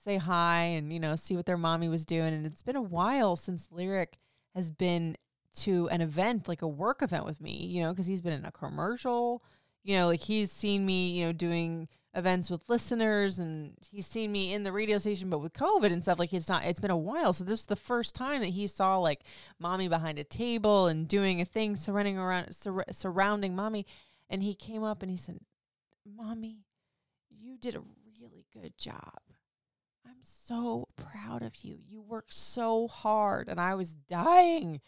say 0.04 0.18
hi 0.18 0.64
and 0.64 0.92
you 0.92 1.00
know 1.00 1.16
see 1.16 1.36
what 1.36 1.46
their 1.46 1.58
mommy 1.58 1.88
was 1.88 2.06
doing 2.06 2.34
and 2.34 2.46
it's 2.46 2.62
been 2.62 2.76
a 2.76 2.82
while 2.82 3.36
since 3.36 3.70
lyric 3.72 4.18
has 4.54 4.72
been 4.72 5.16
to 5.56 5.88
an 5.90 6.02
event 6.02 6.48
like 6.48 6.62
a 6.62 6.68
work 6.68 7.02
event 7.02 7.26
with 7.26 7.40
me 7.40 7.66
you 7.66 7.82
know 7.82 7.92
because 7.92 8.08
he's 8.08 8.22
been 8.22 8.34
in 8.34 8.46
a 8.46 8.52
commercial. 8.52 9.44
You 9.84 9.98
know 9.98 10.08
like 10.08 10.22
he's 10.22 10.52
seen 10.52 10.86
me 10.86 11.12
you 11.12 11.26
know 11.26 11.34
doing 11.34 11.88
events 12.16 12.50
with 12.50 12.70
listeners 12.70 13.40
and 13.40 13.74
he's 13.82 14.06
seen 14.06 14.32
me 14.32 14.54
in 14.54 14.64
the 14.64 14.72
radio 14.72 14.98
station 14.98 15.30
but 15.30 15.40
with 15.40 15.52
covid 15.52 15.92
and 15.92 16.02
stuff 16.02 16.20
like 16.20 16.32
it's 16.32 16.48
not 16.48 16.64
it's 16.64 16.80
been 16.80 16.92
a 16.92 16.98
while. 16.98 17.34
So 17.34 17.44
this 17.44 17.62
is 17.62 17.66
the 17.66 17.76
first 17.76 18.16
time 18.16 18.42
that 18.42 18.48
he 18.48 18.68
saw 18.68 18.98
like 18.98 19.22
mommy 19.60 19.88
behind 19.88 20.20
a 20.20 20.24
table 20.24 20.88
and 20.88 21.08
doing 21.08 21.42
a 21.42 21.46
thing 21.46 21.76
surrounding 21.76 22.18
around 22.18 22.54
sur- 22.54 22.86
surrounding 22.92 23.56
mommy. 23.56 23.86
And 24.30 24.42
he 24.42 24.56
came 24.56 24.84
up 24.84 25.02
and 25.02 25.12
he 25.12 25.18
said 25.18 25.40
mommy 26.06 26.60
you 27.30 27.58
did 27.58 27.76
a 27.76 27.82
really 28.22 28.46
good 28.54 28.78
job 28.78 29.20
so 30.24 30.88
proud 30.96 31.42
of 31.44 31.56
you. 31.58 31.78
You 31.88 32.02
work 32.02 32.28
so 32.30 32.88
hard. 32.88 33.50
And 33.50 33.60
I 33.60 33.76
was 33.76 33.94
dying 33.94 34.82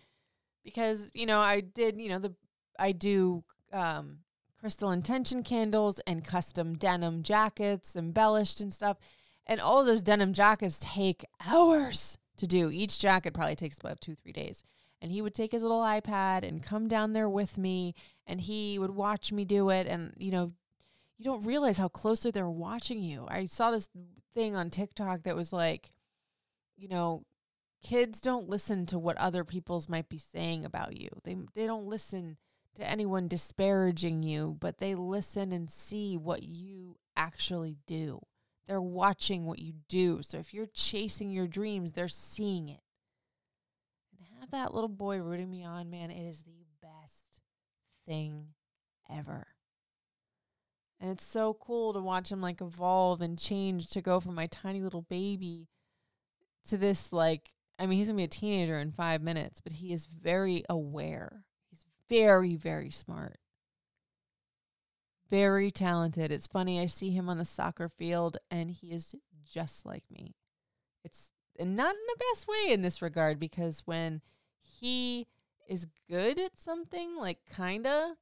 because, 0.64 1.12
you 1.14 1.26
know, 1.26 1.40
I 1.40 1.62
did, 1.62 2.00
you 2.00 2.10
know, 2.10 2.20
the, 2.20 2.36
I 2.80 2.92
do, 2.92 3.44
um, 3.72 4.20
crystal 4.60 4.92
intention 4.92 5.44
candles 5.44 6.00
and 6.08 6.26
custom 6.26 6.76
denim 6.76 7.22
jackets 7.22 7.96
embellished 7.96 8.62
and 8.62 8.74
stuff. 8.74 8.98
And 9.46 9.62
all 9.62 9.86
those 9.86 10.02
denim 10.02 10.34
jackets 10.34 10.80
take 10.82 11.24
hours 11.46 12.18
to 12.38 12.48
do. 12.48 12.72
Each 12.72 13.00
jacket 13.00 13.34
probably 13.34 13.56
takes 13.56 13.78
about 13.78 14.02
two, 14.02 14.16
three 14.16 14.32
days. 14.32 14.64
And 15.02 15.12
he 15.12 15.22
would 15.22 15.36
take 15.36 15.52
his 15.52 15.62
little 15.62 15.82
iPad 15.82 16.48
and 16.48 16.64
come 16.64 16.88
down 16.88 17.14
there 17.14 17.30
with 17.30 17.58
me 17.58 17.94
and 18.26 18.42
he 18.42 18.80
would 18.80 18.92
watch 18.92 19.32
me 19.32 19.46
do 19.46 19.70
it 19.70 19.86
and, 19.86 20.14
you 20.18 20.32
know, 20.32 20.54
you 21.18 21.26
don't 21.26 21.46
realize 21.46 21.78
how 21.78 21.88
closely 21.88 22.32
they're 22.32 22.50
watching 22.50 23.02
you. 23.02 23.26
I 23.30 23.46
saw 23.46 23.72
this 23.72 23.90
thing 24.34 24.56
on 24.56 24.70
TikTok 24.70 25.24
that 25.24 25.36
was 25.36 25.54
like, 25.54 25.92
you 26.78 26.88
know, 26.90 27.22
kids 27.84 28.20
don't 28.20 28.50
listen 28.50 28.86
to 28.88 29.00
what 29.00 29.18
other 29.18 29.44
people's 29.44 29.88
might 29.88 30.10
be 30.10 30.18
saying 30.18 30.66
about 30.66 30.98
you. 30.98 31.10
They 31.24 31.38
they 31.54 31.66
don't 31.66 31.88
listen 31.88 32.38
to 32.76 32.90
anyone 32.90 33.28
disparaging 33.28 34.24
you, 34.24 34.58
but 34.60 34.80
they 34.80 34.96
listen 34.96 35.52
and 35.52 35.72
see 35.72 36.18
what 36.18 36.44
you 36.44 36.98
actually 37.16 37.78
do. 37.88 38.20
They're 38.68 38.82
watching 38.82 39.46
what 39.46 39.60
you 39.60 39.74
do. 39.88 40.22
So 40.22 40.38
if 40.40 40.54
you're 40.54 40.66
chasing 40.66 41.32
your 41.32 41.48
dreams, 41.48 41.94
they're 41.94 42.08
seeing 42.08 42.68
it. 42.68 42.82
And 44.18 44.28
have 44.40 44.52
that 44.52 44.74
little 44.74 44.90
boy 44.90 45.20
rooting 45.20 45.50
me 45.50 45.64
on, 45.64 45.90
man, 45.90 46.12
it 46.12 46.28
is 46.28 46.44
the 46.44 46.66
best 46.82 47.40
thing 48.08 48.48
ever. 49.10 49.48
And 51.06 51.12
it's 51.12 51.24
so 51.24 51.54
cool 51.54 51.94
to 51.94 52.00
watch 52.00 52.32
him 52.32 52.42
like 52.42 52.62
evolve 52.62 53.22
and 53.22 53.38
change 53.38 53.90
to 53.90 54.02
go 54.02 54.20
from 54.20 54.34
my 54.34 54.48
tiny 54.48 54.82
little 54.82 55.04
baby 55.04 55.68
to 56.68 56.78
this 56.78 57.14
like 57.14 57.52
I 57.78 57.86
mean 57.86 58.00
he's 58.00 58.08
going 58.08 58.18
to 58.18 58.22
be 58.22 58.24
a 58.24 58.28
teenager 58.28 58.80
in 58.80 58.92
5 58.92 59.22
minutes, 59.22 59.62
but 59.62 59.74
he 59.74 59.94
is 59.94 60.08
very 60.08 60.64
aware. 60.68 61.44
He's 61.70 61.86
very 62.10 62.56
very 62.56 62.90
smart. 62.90 63.38
Very 65.30 65.70
talented. 65.70 66.32
It's 66.32 66.48
funny 66.48 66.82
I 66.82 66.88
see 66.88 67.12
him 67.12 67.30
on 67.30 67.38
the 67.38 67.46
soccer 67.46 67.88
field 67.88 68.38
and 68.50 68.72
he 68.72 68.88
is 68.88 69.14
just 69.48 69.86
like 69.86 70.06
me. 70.10 70.34
It's 71.04 71.30
not 71.60 71.68
in 71.94 72.02
the 72.08 72.24
best 72.34 72.48
way 72.48 72.74
in 72.74 72.82
this 72.82 73.04
regard 73.04 73.40
because 73.40 73.84
when 73.86 74.22
he 74.60 75.28
is 75.70 75.86
good 76.10 76.40
at 76.40 76.58
something 76.58 77.16
like 77.16 77.42
kinda 77.56 78.16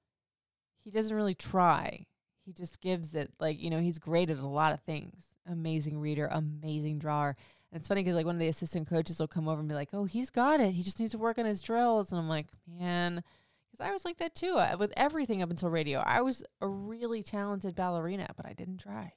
he 0.84 0.92
doesn't 0.92 1.16
really 1.16 1.34
try 1.34 2.08
he 2.46 2.54
just 2.54 2.82
gives 2.82 3.14
it 3.14 3.34
like 3.40 3.62
you 3.62 3.70
know 3.70 3.80
he's 3.80 4.00
great 4.00 4.30
at 4.30 4.38
a 4.38 4.48
lot 4.48 4.74
of 4.74 4.82
things. 4.82 5.34
Amazing 5.48 6.00
reader 6.00 6.28
amazing 6.32 7.00
drawer. 7.00 7.36
And 7.72 7.80
it's 7.80 7.88
funny 7.88 8.04
because 8.04 8.16
like 8.16 8.26
one 8.26 8.36
of 8.36 8.40
the 8.40 8.48
assistant 8.48 8.88
coaches 8.88 9.20
will 9.20 9.28
come 9.28 9.48
over 9.48 9.60
and 9.60 9.70
be 9.70 9.76
like 9.76 9.90
oh 9.94 10.06
he's 10.06 10.30
got 10.30 10.60
it. 10.60 10.74
He 10.74 10.84
just 10.84 11.00
needs 11.00 11.14
to 11.14 11.18
work 11.18 11.38
on 11.38 11.46
his 11.46 11.62
drills. 11.62 12.12
And 12.12 12.20
i'm 12.20 12.30
like 12.30 12.48
man 12.68 13.24
because 13.72 13.86
i 13.86 13.92
was 13.92 14.06
like 14.06 14.18
that 14.18 14.36
too 14.36 14.56
I, 14.58 14.76
with 14.76 14.94
everything 14.98 15.42
up 15.42 15.50
until 15.50 15.70
radio. 15.70 16.00
I 16.00 16.22
was 16.22 16.44
a 16.62 16.68
really 16.68 17.24
talented 17.24 17.76
ballerina 17.76 18.28
but 18.36 18.46
i 18.46 18.54
didn't 18.54 18.80
try. 18.80 19.14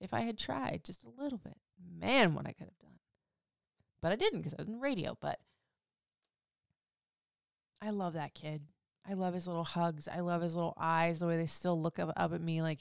If 0.00 0.14
i 0.14 0.20
had 0.20 0.38
tried 0.38 0.82
just 0.84 1.04
a 1.04 1.22
little 1.22 1.38
bit 1.38 1.56
man 1.98 2.34
what 2.34 2.46
i 2.46 2.52
could 2.52 2.66
have 2.66 2.78
done. 2.78 2.98
But 4.00 4.12
i 4.12 4.16
didn't 4.16 4.40
because 4.40 4.54
i 4.54 4.62
was 4.62 4.68
in 4.68 4.80
radio 4.80 5.16
but 5.20 5.40
i 7.82 7.90
love 7.90 8.14
that 8.14 8.34
kid 8.34 8.62
I 9.08 9.14
love 9.14 9.34
his 9.34 9.46
little 9.46 9.64
hugs. 9.64 10.08
I 10.08 10.20
love 10.20 10.42
his 10.42 10.54
little 10.54 10.74
eyes, 10.78 11.20
the 11.20 11.26
way 11.26 11.36
they 11.36 11.46
still 11.46 11.80
look 11.80 11.98
up, 11.98 12.12
up 12.16 12.32
at 12.32 12.40
me. 12.40 12.62
Like 12.62 12.80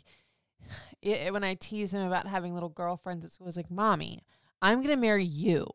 it, 1.02 1.28
it, 1.28 1.34
when 1.34 1.44
I 1.44 1.56
tease 1.56 1.94
him 1.94 2.06
about 2.06 2.28
having 2.28 2.54
little 2.54 2.70
girlfriends 2.70 3.26
at 3.26 3.32
school, 3.32 3.48
it's 3.48 3.58
like, 3.58 3.72
Mommy, 3.72 4.24
I'm 4.62 4.80
going 4.80 4.96
to 4.96 5.02
marry 5.02 5.26
you. 5.26 5.68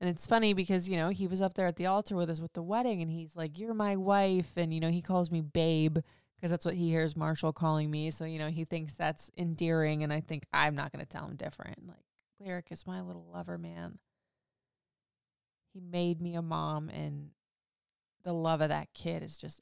And 0.00 0.08
it's 0.08 0.26
funny 0.26 0.52
because, 0.52 0.88
you 0.88 0.96
know, 0.96 1.08
he 1.08 1.26
was 1.26 1.42
up 1.42 1.54
there 1.54 1.66
at 1.66 1.76
the 1.76 1.86
altar 1.86 2.14
with 2.14 2.30
us 2.30 2.40
with 2.40 2.52
the 2.52 2.62
wedding 2.62 3.02
and 3.02 3.10
he's 3.10 3.34
like, 3.34 3.58
You're 3.58 3.74
my 3.74 3.96
wife. 3.96 4.52
And, 4.56 4.72
you 4.72 4.80
know, 4.80 4.90
he 4.90 5.02
calls 5.02 5.30
me 5.30 5.40
babe 5.40 5.98
because 6.36 6.50
that's 6.50 6.64
what 6.64 6.74
he 6.74 6.88
hears 6.88 7.16
Marshall 7.16 7.52
calling 7.52 7.90
me. 7.90 8.10
So, 8.10 8.24
you 8.24 8.38
know, 8.38 8.48
he 8.48 8.64
thinks 8.64 8.92
that's 8.92 9.30
endearing. 9.36 10.04
And 10.04 10.12
I 10.12 10.20
think 10.20 10.44
I'm 10.52 10.76
not 10.76 10.92
going 10.92 11.04
to 11.04 11.10
tell 11.10 11.26
him 11.26 11.34
different. 11.34 11.88
Like, 11.88 11.96
Lyric 12.38 12.66
is 12.70 12.86
my 12.86 13.00
little 13.00 13.26
lover, 13.32 13.58
man. 13.58 13.98
He 15.72 15.80
made 15.80 16.20
me 16.20 16.34
a 16.34 16.42
mom 16.42 16.88
and 16.90 17.30
the 18.22 18.32
love 18.32 18.60
of 18.60 18.68
that 18.68 18.92
kid 18.94 19.22
is 19.22 19.36
just 19.36 19.60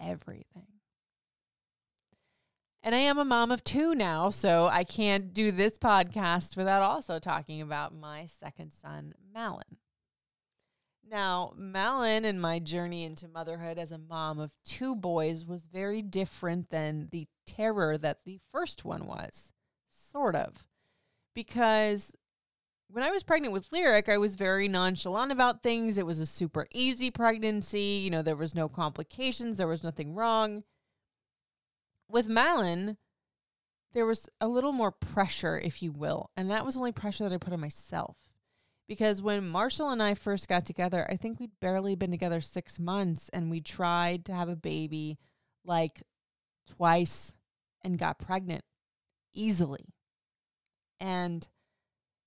everything. 0.00 0.66
And 2.82 2.94
I 2.94 2.98
am 2.98 3.18
a 3.18 3.24
mom 3.24 3.50
of 3.50 3.64
two 3.64 3.96
now, 3.96 4.30
so 4.30 4.68
I 4.68 4.84
can't 4.84 5.34
do 5.34 5.50
this 5.50 5.76
podcast 5.76 6.56
without 6.56 6.82
also 6.82 7.18
talking 7.18 7.60
about 7.60 7.92
my 7.92 8.26
second 8.26 8.72
son, 8.72 9.12
Malin. 9.34 9.78
Now, 11.08 11.52
Malin 11.56 12.24
and 12.24 12.40
my 12.40 12.58
journey 12.58 13.04
into 13.04 13.26
motherhood 13.28 13.78
as 13.78 13.92
a 13.92 13.98
mom 13.98 14.38
of 14.38 14.52
two 14.64 14.94
boys 14.94 15.44
was 15.44 15.62
very 15.62 16.02
different 16.02 16.70
than 16.70 17.08
the 17.10 17.26
terror 17.46 17.96
that 17.98 18.18
the 18.24 18.40
first 18.52 18.84
one 18.84 19.06
was, 19.06 19.52
sort 19.90 20.34
of. 20.34 20.66
Because 21.34 22.12
when 22.88 23.02
I 23.02 23.10
was 23.10 23.22
pregnant 23.22 23.52
with 23.52 23.72
Lyric, 23.72 24.08
I 24.08 24.18
was 24.18 24.36
very 24.36 24.68
nonchalant 24.68 25.32
about 25.32 25.62
things. 25.62 25.98
It 25.98 26.06
was 26.06 26.20
a 26.20 26.26
super 26.26 26.66
easy 26.72 27.10
pregnancy. 27.10 28.00
You 28.02 28.10
know, 28.10 28.22
there 28.22 28.36
was 28.36 28.54
no 28.54 28.68
complications, 28.68 29.58
there 29.58 29.66
was 29.66 29.84
nothing 29.84 30.14
wrong. 30.14 30.62
With 32.08 32.28
Malin, 32.28 32.96
there 33.92 34.06
was 34.06 34.28
a 34.40 34.46
little 34.46 34.72
more 34.72 34.92
pressure, 34.92 35.58
if 35.58 35.82
you 35.82 35.90
will. 35.90 36.30
And 36.36 36.50
that 36.50 36.64
was 36.64 36.76
only 36.76 36.92
pressure 36.92 37.24
that 37.24 37.34
I 37.34 37.38
put 37.38 37.52
on 37.52 37.60
myself. 37.60 38.16
Because 38.88 39.20
when 39.20 39.48
Marshall 39.48 39.90
and 39.90 40.00
I 40.00 40.14
first 40.14 40.48
got 40.48 40.64
together, 40.64 41.04
I 41.10 41.16
think 41.16 41.40
we'd 41.40 41.58
barely 41.60 41.96
been 41.96 42.12
together 42.12 42.40
six 42.40 42.78
months 42.78 43.28
and 43.32 43.50
we 43.50 43.60
tried 43.60 44.24
to 44.26 44.32
have 44.32 44.48
a 44.48 44.54
baby 44.54 45.18
like 45.64 46.04
twice 46.68 47.32
and 47.82 47.98
got 47.98 48.20
pregnant 48.20 48.64
easily. 49.34 49.86
And 51.00 51.48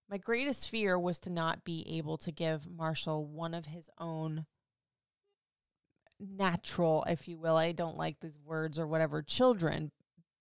my 0.09 0.17
greatest 0.17 0.69
fear 0.69 0.97
was 0.97 1.19
to 1.19 1.29
not 1.29 1.63
be 1.63 1.85
able 1.97 2.17
to 2.17 2.31
give 2.31 2.67
Marshall 2.67 3.25
one 3.25 3.53
of 3.53 3.67
his 3.67 3.89
own 3.99 4.45
natural, 6.19 7.05
if 7.07 7.27
you 7.27 7.37
will. 7.37 7.55
I 7.55 7.71
don't 7.71 7.97
like 7.97 8.19
these 8.19 8.39
words 8.43 8.79
or 8.79 8.87
whatever, 8.87 9.21
children, 9.21 9.91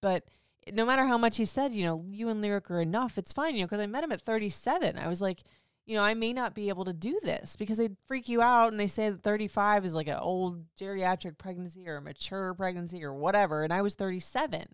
but 0.00 0.24
no 0.72 0.84
matter 0.84 1.04
how 1.04 1.18
much 1.18 1.36
he 1.36 1.44
said, 1.44 1.72
you 1.72 1.84
know, 1.84 2.04
you 2.08 2.28
and 2.28 2.40
Lyric 2.40 2.70
are 2.70 2.80
enough, 2.80 3.18
it's 3.18 3.32
fine, 3.32 3.54
you 3.54 3.60
know, 3.60 3.66
because 3.66 3.80
I 3.80 3.86
met 3.86 4.04
him 4.04 4.12
at 4.12 4.22
37. 4.22 4.98
I 4.98 5.08
was 5.08 5.20
like, 5.20 5.42
you 5.86 5.96
know, 5.96 6.02
I 6.02 6.14
may 6.14 6.32
not 6.32 6.54
be 6.54 6.68
able 6.68 6.84
to 6.84 6.92
do 6.92 7.18
this 7.22 7.56
because 7.56 7.78
they 7.78 7.90
freak 8.06 8.28
you 8.28 8.42
out 8.42 8.70
and 8.70 8.78
they 8.78 8.86
say 8.86 9.08
that 9.08 9.22
35 9.22 9.84
is 9.84 9.94
like 9.94 10.08
an 10.08 10.18
old 10.18 10.64
geriatric 10.78 11.38
pregnancy 11.38 11.88
or 11.88 11.96
a 11.96 12.02
mature 12.02 12.52
pregnancy 12.54 13.02
or 13.02 13.14
whatever. 13.14 13.64
And 13.64 13.72
I 13.72 13.80
was 13.80 13.94
37. 13.94 14.66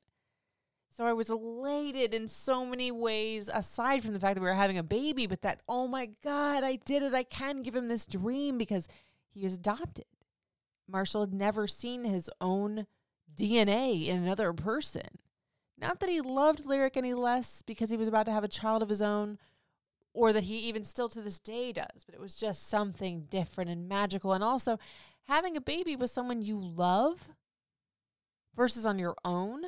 So 0.96 1.04
I 1.04 1.12
was 1.12 1.28
elated 1.28 2.14
in 2.14 2.28
so 2.28 2.64
many 2.64 2.92
ways, 2.92 3.50
aside 3.52 4.04
from 4.04 4.12
the 4.12 4.20
fact 4.20 4.36
that 4.36 4.40
we 4.40 4.46
were 4.46 4.54
having 4.54 4.78
a 4.78 4.84
baby, 4.84 5.26
but 5.26 5.42
that, 5.42 5.60
oh 5.68 5.88
my 5.88 6.10
God, 6.22 6.62
I 6.62 6.76
did 6.76 7.02
it. 7.02 7.12
I 7.12 7.24
can 7.24 7.62
give 7.62 7.74
him 7.74 7.88
this 7.88 8.06
dream 8.06 8.58
because 8.58 8.86
he 9.28 9.44
is 9.44 9.54
adopted. 9.54 10.04
Marshall 10.86 11.22
had 11.22 11.34
never 11.34 11.66
seen 11.66 12.04
his 12.04 12.30
own 12.40 12.86
DNA 13.36 14.06
in 14.06 14.18
another 14.18 14.52
person. 14.52 15.18
Not 15.76 15.98
that 15.98 16.08
he 16.08 16.20
loved 16.20 16.64
Lyric 16.64 16.96
any 16.96 17.12
less 17.12 17.60
because 17.62 17.90
he 17.90 17.96
was 17.96 18.06
about 18.06 18.26
to 18.26 18.32
have 18.32 18.44
a 18.44 18.48
child 18.48 18.80
of 18.80 18.88
his 18.88 19.02
own 19.02 19.38
or 20.12 20.32
that 20.32 20.44
he 20.44 20.58
even 20.58 20.84
still 20.84 21.08
to 21.08 21.20
this 21.20 21.40
day 21.40 21.72
does, 21.72 22.04
but 22.06 22.14
it 22.14 22.20
was 22.20 22.36
just 22.36 22.68
something 22.68 23.26
different 23.28 23.68
and 23.68 23.88
magical. 23.88 24.32
And 24.32 24.44
also, 24.44 24.78
having 25.24 25.56
a 25.56 25.60
baby 25.60 25.96
with 25.96 26.10
someone 26.10 26.40
you 26.40 26.56
love 26.56 27.30
versus 28.54 28.86
on 28.86 29.00
your 29.00 29.16
own 29.24 29.64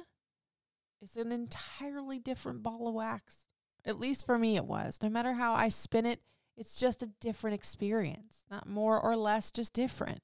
is 1.10 1.16
an 1.16 1.32
entirely 1.32 2.18
different 2.18 2.62
ball 2.62 2.88
of 2.88 2.94
wax. 2.94 3.46
At 3.84 4.00
least 4.00 4.26
for 4.26 4.38
me, 4.38 4.56
it 4.56 4.66
was. 4.66 4.98
No 5.02 5.08
matter 5.08 5.34
how 5.34 5.54
I 5.54 5.68
spin 5.68 6.06
it, 6.06 6.20
it's 6.56 6.76
just 6.76 7.02
a 7.02 7.10
different 7.20 7.54
experience, 7.54 8.44
not 8.50 8.68
more 8.68 9.00
or 9.00 9.16
less, 9.16 9.50
just 9.50 9.72
different 9.72 10.20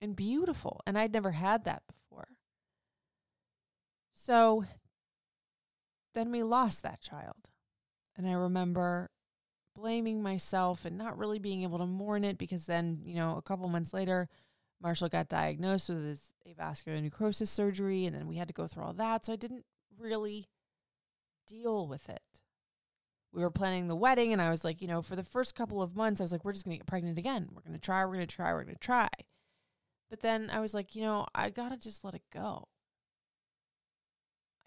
and 0.00 0.16
beautiful. 0.16 0.80
And 0.86 0.98
I'd 0.98 1.12
never 1.12 1.32
had 1.32 1.64
that 1.64 1.82
before. 1.86 2.28
So 4.14 4.64
then 6.14 6.30
we 6.30 6.42
lost 6.42 6.82
that 6.82 7.00
child. 7.00 7.50
And 8.16 8.28
I 8.28 8.32
remember 8.32 9.10
blaming 9.74 10.22
myself 10.22 10.84
and 10.84 10.98
not 10.98 11.18
really 11.18 11.38
being 11.38 11.62
able 11.62 11.78
to 11.78 11.86
mourn 11.86 12.24
it 12.24 12.38
because 12.38 12.66
then, 12.66 13.00
you 13.04 13.14
know, 13.14 13.36
a 13.36 13.42
couple 13.42 13.68
months 13.68 13.94
later, 13.94 14.28
Marshall 14.82 15.08
got 15.08 15.28
diagnosed 15.28 15.88
with 15.88 16.02
this 16.02 16.32
avascular 16.48 17.00
necrosis 17.00 17.50
surgery, 17.50 18.04
and 18.04 18.14
then 18.14 18.26
we 18.26 18.36
had 18.36 18.48
to 18.48 18.54
go 18.54 18.66
through 18.66 18.84
all 18.84 18.92
that. 18.94 19.24
So 19.24 19.32
I 19.32 19.36
didn't 19.36 19.64
really 19.98 20.46
deal 21.46 21.86
with 21.86 22.08
it. 22.08 22.22
We 23.32 23.42
were 23.42 23.50
planning 23.50 23.86
the 23.86 23.96
wedding, 23.96 24.32
and 24.32 24.42
I 24.42 24.50
was 24.50 24.64
like, 24.64 24.82
you 24.82 24.88
know, 24.88 25.00
for 25.00 25.16
the 25.16 25.24
first 25.24 25.54
couple 25.54 25.80
of 25.80 25.96
months, 25.96 26.20
I 26.20 26.24
was 26.24 26.32
like, 26.32 26.44
we're 26.44 26.52
just 26.52 26.64
going 26.64 26.74
to 26.74 26.78
get 26.78 26.86
pregnant 26.86 27.18
again. 27.18 27.48
We're 27.52 27.62
going 27.62 27.72
to 27.72 27.80
try, 27.80 28.04
we're 28.04 28.14
going 28.14 28.26
to 28.26 28.36
try, 28.36 28.52
we're 28.52 28.64
going 28.64 28.74
to 28.74 28.80
try. 28.80 29.08
But 30.10 30.20
then 30.20 30.50
I 30.52 30.60
was 30.60 30.74
like, 30.74 30.94
you 30.94 31.02
know, 31.02 31.26
I 31.34 31.48
got 31.48 31.70
to 31.70 31.78
just 31.78 32.04
let 32.04 32.14
it 32.14 32.22
go 32.32 32.68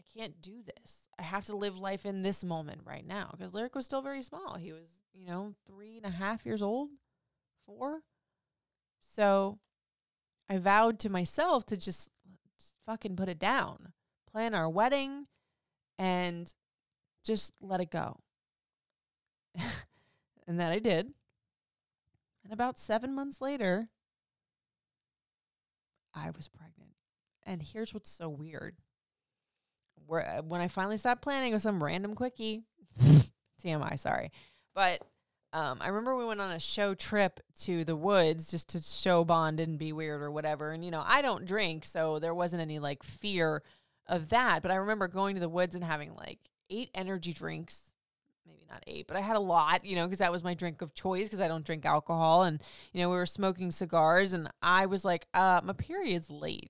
I 0.05 0.19
can't 0.19 0.41
do 0.41 0.62
this. 0.63 1.07
I 1.19 1.24
have 1.24 1.45
to 1.45 1.55
live 1.55 1.77
life 1.77 2.05
in 2.05 2.22
this 2.22 2.43
moment 2.43 2.81
right 2.86 3.05
now 3.05 3.29
because 3.31 3.53
Lyric 3.53 3.75
was 3.75 3.86
still 3.86 4.01
very 4.01 4.22
small. 4.22 4.55
He 4.55 4.72
was, 4.72 4.88
you 5.13 5.25
know, 5.25 5.53
three 5.67 5.98
and 5.98 6.05
a 6.05 6.10
half 6.10 6.45
years 6.45 6.62
old, 6.62 6.89
four. 7.65 8.01
So 9.00 9.60
I 10.49 10.57
vowed 10.57 10.99
to 10.99 11.09
myself 11.09 11.65
to 11.67 11.77
just, 11.77 12.09
just 12.57 12.75
fucking 12.85 13.15
put 13.15 13.29
it 13.29 13.39
down, 13.39 13.93
plan 14.31 14.53
our 14.53 14.69
wedding, 14.69 15.27
and 15.97 16.53
just 17.23 17.53
let 17.61 17.81
it 17.81 17.89
go. 17.89 18.19
and 20.47 20.59
that 20.59 20.71
I 20.71 20.79
did. 20.79 21.13
And 22.43 22.53
about 22.53 22.77
seven 22.77 23.13
months 23.15 23.41
later, 23.41 23.89
I 26.13 26.29
was 26.29 26.47
pregnant. 26.47 26.93
And 27.43 27.61
here's 27.61 27.93
what's 27.93 28.09
so 28.09 28.29
weird 28.29 28.75
where 30.07 30.27
uh, 30.27 30.41
when 30.43 30.61
I 30.61 30.67
finally 30.67 30.97
stopped 30.97 31.21
planning 31.21 31.53
with 31.53 31.61
some 31.61 31.83
random 31.83 32.15
quickie, 32.15 32.63
TMI, 33.63 33.97
sorry, 33.97 34.31
but 34.73 35.01
um, 35.55 35.77
I 35.79 35.88
remember 35.88 36.17
we 36.17 36.25
went 36.25 36.41
on 36.41 36.51
a 36.51 36.59
show 36.59 36.93
trip 36.93 37.39
to 37.62 37.85
the 37.85 37.95
woods 37.95 38.51
just 38.51 38.67
to 38.69 38.81
show 38.81 39.24
bond 39.24 39.62
and 39.62 39.80
be 39.80 39.93
weird 39.93 40.21
or 40.21 40.30
whatever. 40.30 40.71
And 40.71 40.84
you 40.84 40.91
know, 40.91 41.01
I 41.06 41.21
don't 41.21 41.45
drink, 41.45 41.86
so 41.86 42.19
there 42.19 42.34
wasn't 42.34 42.62
any 42.62 42.80
like 42.80 43.03
fear 43.03 43.63
of 44.06 44.27
that. 44.30 44.62
But 44.62 44.71
I 44.71 44.75
remember 44.75 45.08
going 45.08 45.36
to 45.36 45.39
the 45.39 45.47
woods 45.47 45.73
and 45.73 45.84
having 45.84 46.13
like 46.13 46.39
eight 46.69 46.89
energy 46.93 47.32
drinks. 47.32 47.93
Maybe 48.45 48.65
not 48.69 48.84
eight, 48.86 49.08
but 49.08 49.15
I 49.15 49.21
had 49.21 49.38
a 49.38 49.39
lot, 49.39 49.86
you 49.86 49.95
know, 49.95 50.06
because 50.06 50.19
that 50.19 50.32
was 50.32 50.43
my 50.43 50.56
drink 50.56 50.82
of 50.82 50.93
choice 50.93 51.27
because 51.27 51.39
I 51.39 51.47
don't 51.47 51.65
drink 51.65 51.86
alcohol. 51.86 52.43
And, 52.43 52.62
you 52.91 53.01
know, 53.01 53.10
we 53.10 53.15
were 53.15 53.25
smoking 53.25 53.71
cigars 53.71 54.34
and 54.34 54.49
I 54.62 54.88
was 54.88 55.06
like, 55.06 55.25
uh, 55.34 55.62
my 55.63 55.73
period's 55.73 56.30
late 56.30 56.69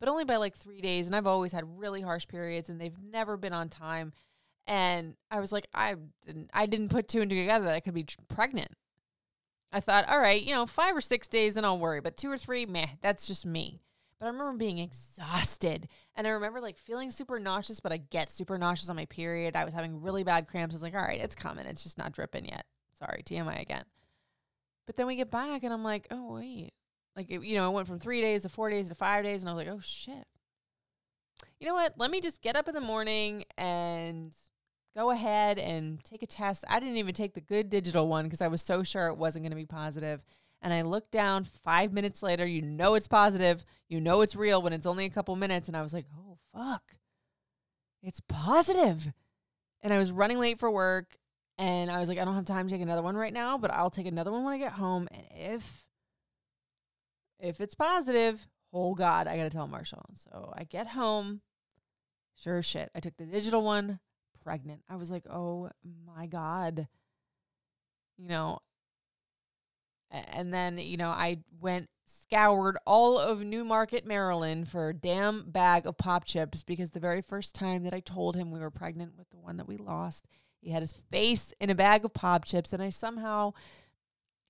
but 0.00 0.08
only 0.08 0.24
by 0.24 0.36
like 0.36 0.56
three 0.56 0.80
days. 0.80 1.06
And 1.06 1.16
I've 1.16 1.26
always 1.26 1.50
had 1.50 1.64
really 1.78 2.02
harsh 2.02 2.28
periods 2.28 2.68
and 2.68 2.80
they've 2.80 2.96
never 3.10 3.36
been 3.36 3.52
on 3.52 3.68
time. 3.68 4.12
And 4.68 5.16
I 5.30 5.40
was 5.40 5.50
like, 5.50 5.66
I 5.74 5.96
didn't, 6.26 6.50
I 6.52 6.66
didn't 6.66 6.90
put 6.90 7.08
two 7.08 7.22
and 7.22 7.30
two 7.30 7.38
together 7.38 7.64
that 7.64 7.74
I 7.74 7.80
could 7.80 7.94
be 7.94 8.06
pregnant. 8.28 8.70
I 9.72 9.80
thought, 9.80 10.08
all 10.08 10.20
right, 10.20 10.42
you 10.42 10.54
know, 10.54 10.66
five 10.66 10.94
or 10.94 11.00
six 11.00 11.26
days 11.26 11.56
and 11.56 11.64
I'll 11.64 11.78
worry, 11.78 12.00
but 12.00 12.16
two 12.16 12.30
or 12.30 12.38
three, 12.38 12.66
meh, 12.66 12.86
that's 13.02 13.26
just 13.26 13.44
me. 13.44 13.80
But 14.20 14.26
I 14.26 14.28
remember 14.28 14.58
being 14.58 14.78
exhausted. 14.78 15.88
And 16.14 16.26
I 16.26 16.30
remember 16.30 16.60
like 16.60 16.78
feeling 16.78 17.10
super 17.10 17.40
nauseous, 17.40 17.80
but 17.80 17.92
I 17.92 17.96
get 17.96 18.30
super 18.30 18.58
nauseous 18.58 18.90
on 18.90 18.96
my 18.96 19.06
period. 19.06 19.56
I 19.56 19.64
was 19.64 19.74
having 19.74 20.02
really 20.02 20.22
bad 20.22 20.48
cramps. 20.48 20.74
I 20.74 20.76
was 20.76 20.82
like, 20.82 20.94
all 20.94 21.00
right, 21.00 21.20
it's 21.20 21.34
coming. 21.34 21.66
It's 21.66 21.82
just 21.82 21.98
not 21.98 22.12
dripping 22.12 22.44
yet. 22.44 22.66
Sorry, 22.98 23.22
TMI 23.24 23.60
again. 23.62 23.84
But 24.86 24.96
then 24.96 25.06
we 25.06 25.16
get 25.16 25.30
back 25.30 25.62
and 25.62 25.72
I'm 25.72 25.84
like, 25.84 26.08
oh, 26.10 26.34
wait, 26.34 26.72
like, 27.16 27.30
it, 27.30 27.42
you 27.42 27.56
know, 27.56 27.70
it 27.70 27.74
went 27.74 27.88
from 27.88 27.98
three 27.98 28.20
days 28.20 28.42
to 28.42 28.48
four 28.48 28.70
days 28.70 28.88
to 28.88 28.94
five 28.94 29.24
days. 29.24 29.42
And 29.42 29.48
I 29.48 29.54
was 29.54 29.66
like, 29.66 29.74
oh, 29.74 29.80
shit. 29.80 30.26
You 31.60 31.66
know 31.66 31.74
what? 31.74 31.94
Let 31.96 32.10
me 32.10 32.20
just 32.20 32.42
get 32.42 32.56
up 32.56 32.68
in 32.68 32.74
the 32.74 32.80
morning 32.80 33.44
and 33.56 34.34
go 34.96 35.10
ahead 35.10 35.58
and 35.58 36.02
take 36.04 36.22
a 36.22 36.26
test. 36.26 36.64
I 36.68 36.80
didn't 36.80 36.96
even 36.96 37.14
take 37.14 37.34
the 37.34 37.40
good 37.40 37.70
digital 37.70 38.08
one 38.08 38.24
because 38.24 38.40
I 38.40 38.48
was 38.48 38.62
so 38.62 38.82
sure 38.82 39.08
it 39.08 39.16
wasn't 39.16 39.44
going 39.44 39.50
to 39.50 39.56
be 39.56 39.66
positive. 39.66 40.22
And 40.60 40.72
I 40.72 40.82
looked 40.82 41.12
down 41.12 41.44
five 41.44 41.92
minutes 41.92 42.22
later. 42.22 42.46
You 42.46 42.62
know 42.62 42.94
it's 42.94 43.06
positive. 43.06 43.64
You 43.88 44.00
know 44.00 44.22
it's 44.22 44.34
real 44.34 44.60
when 44.60 44.72
it's 44.72 44.86
only 44.86 45.04
a 45.04 45.10
couple 45.10 45.36
minutes. 45.36 45.68
And 45.68 45.76
I 45.76 45.82
was 45.82 45.94
like, 45.94 46.06
oh, 46.16 46.38
fuck. 46.52 46.82
It's 48.02 48.20
positive. 48.28 49.12
And 49.82 49.92
I 49.92 49.98
was 49.98 50.10
running 50.10 50.40
late 50.40 50.58
for 50.58 50.70
work. 50.70 51.16
And 51.58 51.90
I 51.90 51.98
was 51.98 52.08
like, 52.08 52.18
I 52.18 52.24
don't 52.24 52.34
have 52.34 52.44
time 52.44 52.68
to 52.68 52.72
take 52.72 52.82
another 52.82 53.02
one 53.02 53.16
right 53.16 53.32
now, 53.32 53.58
but 53.58 53.72
I'll 53.72 53.90
take 53.90 54.06
another 54.06 54.30
one 54.30 54.44
when 54.44 54.54
I 54.54 54.58
get 54.58 54.72
home. 54.72 55.08
And 55.10 55.26
if 55.36 55.86
if 57.40 57.60
it's 57.60 57.74
positive, 57.74 58.46
oh 58.72 58.94
God, 58.94 59.26
I 59.26 59.36
got 59.36 59.44
to 59.44 59.50
tell 59.50 59.66
Marshall. 59.66 60.04
So 60.14 60.52
I 60.56 60.64
get 60.64 60.88
home. 60.88 61.40
Sure 62.36 62.62
shit. 62.62 62.90
I 62.94 63.00
took 63.00 63.16
the 63.16 63.26
digital 63.26 63.62
one, 63.62 63.98
pregnant. 64.42 64.82
I 64.88 64.96
was 64.96 65.10
like, 65.10 65.24
oh 65.28 65.70
my 66.06 66.26
God. 66.26 66.88
You 68.16 68.28
know, 68.28 68.58
and 70.10 70.52
then, 70.52 70.78
you 70.78 70.96
know, 70.96 71.10
I 71.10 71.38
went 71.60 71.88
scoured 72.06 72.78
all 72.86 73.18
of 73.18 73.42
Newmarket, 73.42 74.06
Maryland 74.06 74.68
for 74.68 74.88
a 74.88 74.94
damn 74.94 75.50
bag 75.50 75.86
of 75.86 75.98
pop 75.98 76.24
chips 76.24 76.62
because 76.62 76.90
the 76.90 77.00
very 77.00 77.20
first 77.20 77.54
time 77.54 77.84
that 77.84 77.94
I 77.94 78.00
told 78.00 78.34
him 78.34 78.50
we 78.50 78.60
were 78.60 78.70
pregnant 78.70 79.16
with 79.16 79.28
the 79.30 79.36
one 79.36 79.58
that 79.58 79.68
we 79.68 79.76
lost, 79.76 80.26
he 80.60 80.70
had 80.70 80.82
his 80.82 80.94
face 81.10 81.52
in 81.60 81.70
a 81.70 81.74
bag 81.74 82.04
of 82.04 82.14
pop 82.14 82.44
chips. 82.44 82.72
And 82.72 82.82
I 82.82 82.90
somehow 82.90 83.52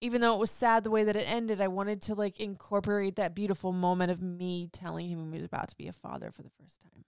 even 0.01 0.21
though 0.21 0.35
it 0.35 0.41
was 0.41 0.51
sad 0.51 0.85
the 0.85 0.91
way 0.91 1.05
that 1.05 1.17
it 1.17 1.29
ended, 1.29 1.61
I 1.61 1.69
wanted 1.69 2.03
to 2.03 2.15
like 2.15 2.39
incorporate 2.39 3.17
that 3.17 3.35
beautiful 3.35 3.73
moment 3.73 4.13
of 4.13 4.23
me 4.23 4.69
telling 4.73 5.09
him 5.09 5.33
he 5.33 5.39
was 5.39 5.47
about 5.47 5.69
to 5.69 5.77
be 5.77 5.89
a 5.89 5.93
father 5.93 6.31
for 6.31 6.43
the 6.43 6.53
first 6.61 6.81
time. 6.81 7.05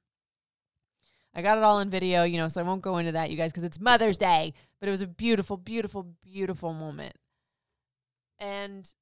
I 1.34 1.42
got 1.42 1.58
it 1.58 1.64
all 1.64 1.80
in 1.80 1.90
video, 1.90 2.24
you 2.24 2.38
know, 2.38 2.48
so 2.48 2.60
I 2.60 2.64
won't 2.64 2.82
go 2.82 2.98
into 2.98 3.12
that, 3.12 3.30
you 3.30 3.36
guys, 3.36 3.52
because 3.52 3.64
it's 3.64 3.80
Mother's 3.80 4.18
Day. 4.18 4.52
But 4.80 4.88
it 4.88 4.92
was 4.92 5.02
a 5.02 5.06
beautiful, 5.06 5.56
beautiful, 5.56 6.06
beautiful 6.22 6.72
moment. 6.72 7.14
And 8.38 8.92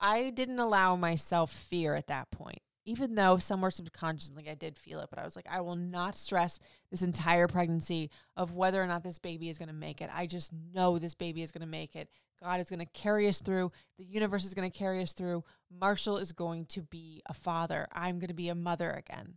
I 0.00 0.30
didn't 0.30 0.58
allow 0.58 0.96
myself 0.96 1.50
fear 1.52 1.94
at 1.94 2.06
that 2.06 2.30
point 2.30 2.60
even 2.84 3.14
though 3.14 3.36
somewhere 3.36 3.70
subconsciously 3.70 4.48
I 4.48 4.54
did 4.54 4.78
feel 4.78 5.00
it, 5.00 5.10
but 5.10 5.18
I 5.18 5.24
was 5.24 5.36
like, 5.36 5.46
I 5.48 5.60
will 5.60 5.76
not 5.76 6.16
stress 6.16 6.58
this 6.90 7.02
entire 7.02 7.46
pregnancy 7.46 8.10
of 8.36 8.54
whether 8.54 8.82
or 8.82 8.86
not 8.86 9.02
this 9.04 9.18
baby 9.18 9.48
is 9.48 9.58
going 9.58 9.68
to 9.68 9.74
make 9.74 10.00
it. 10.00 10.10
I 10.12 10.26
just 10.26 10.52
know 10.74 10.98
this 10.98 11.14
baby 11.14 11.42
is 11.42 11.52
going 11.52 11.60
to 11.60 11.68
make 11.68 11.94
it. 11.94 12.08
God 12.42 12.58
is 12.58 12.70
going 12.70 12.80
to 12.80 12.86
carry 12.86 13.28
us 13.28 13.40
through. 13.40 13.70
The 13.98 14.04
universe 14.04 14.44
is 14.44 14.54
going 14.54 14.70
to 14.70 14.76
carry 14.76 15.02
us 15.02 15.12
through. 15.12 15.44
Marshall 15.70 16.16
is 16.16 16.32
going 16.32 16.64
to 16.66 16.82
be 16.82 17.22
a 17.26 17.34
father. 17.34 17.86
I'm 17.92 18.18
going 18.18 18.28
to 18.28 18.34
be 18.34 18.48
a 18.48 18.54
mother 18.54 18.90
again. 18.90 19.34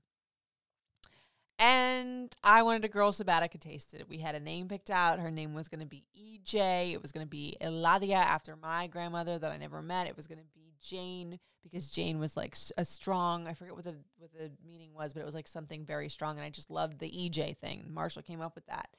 And 1.59 2.35
I 2.43 2.63
wanted 2.63 2.85
a 2.85 2.89
girl 2.89 3.11
so 3.11 3.23
bad 3.23 3.43
I 3.43 3.47
could 3.47 3.61
taste 3.61 3.93
it. 3.93 4.09
We 4.09 4.17
had 4.17 4.35
a 4.35 4.39
name 4.39 4.67
picked 4.67 4.89
out. 4.89 5.19
Her 5.19 5.31
name 5.31 5.53
was 5.53 5.67
going 5.67 5.81
to 5.81 5.85
be 5.85 6.03
EJ. 6.17 6.93
It 6.93 7.01
was 7.01 7.11
going 7.11 7.25
to 7.25 7.29
be 7.29 7.55
Eladia 7.61 8.15
after 8.15 8.55
my 8.55 8.87
grandmother 8.87 9.37
that 9.37 9.51
I 9.51 9.57
never 9.57 9.81
met. 9.81 10.07
It 10.07 10.17
was 10.17 10.27
going 10.27 10.39
to 10.39 10.45
be 10.53 10.73
Jane 10.81 11.39
because 11.63 11.89
Jane 11.89 12.19
was 12.19 12.35
like 12.35 12.57
a 12.77 12.83
strong. 12.83 13.47
I 13.47 13.53
forget 13.53 13.75
what 13.75 13.85
the 13.85 13.95
what 14.17 14.31
the 14.33 14.51
meaning 14.65 14.93
was, 14.93 15.13
but 15.13 15.21
it 15.21 15.25
was 15.25 15.35
like 15.35 15.47
something 15.47 15.85
very 15.85 16.09
strong, 16.09 16.37
and 16.37 16.45
I 16.45 16.49
just 16.49 16.69
loved 16.69 16.99
the 16.99 17.09
EJ 17.09 17.57
thing. 17.57 17.85
Marshall 17.89 18.21
came 18.21 18.41
up 18.41 18.55
with 18.55 18.65
that, 18.65 18.89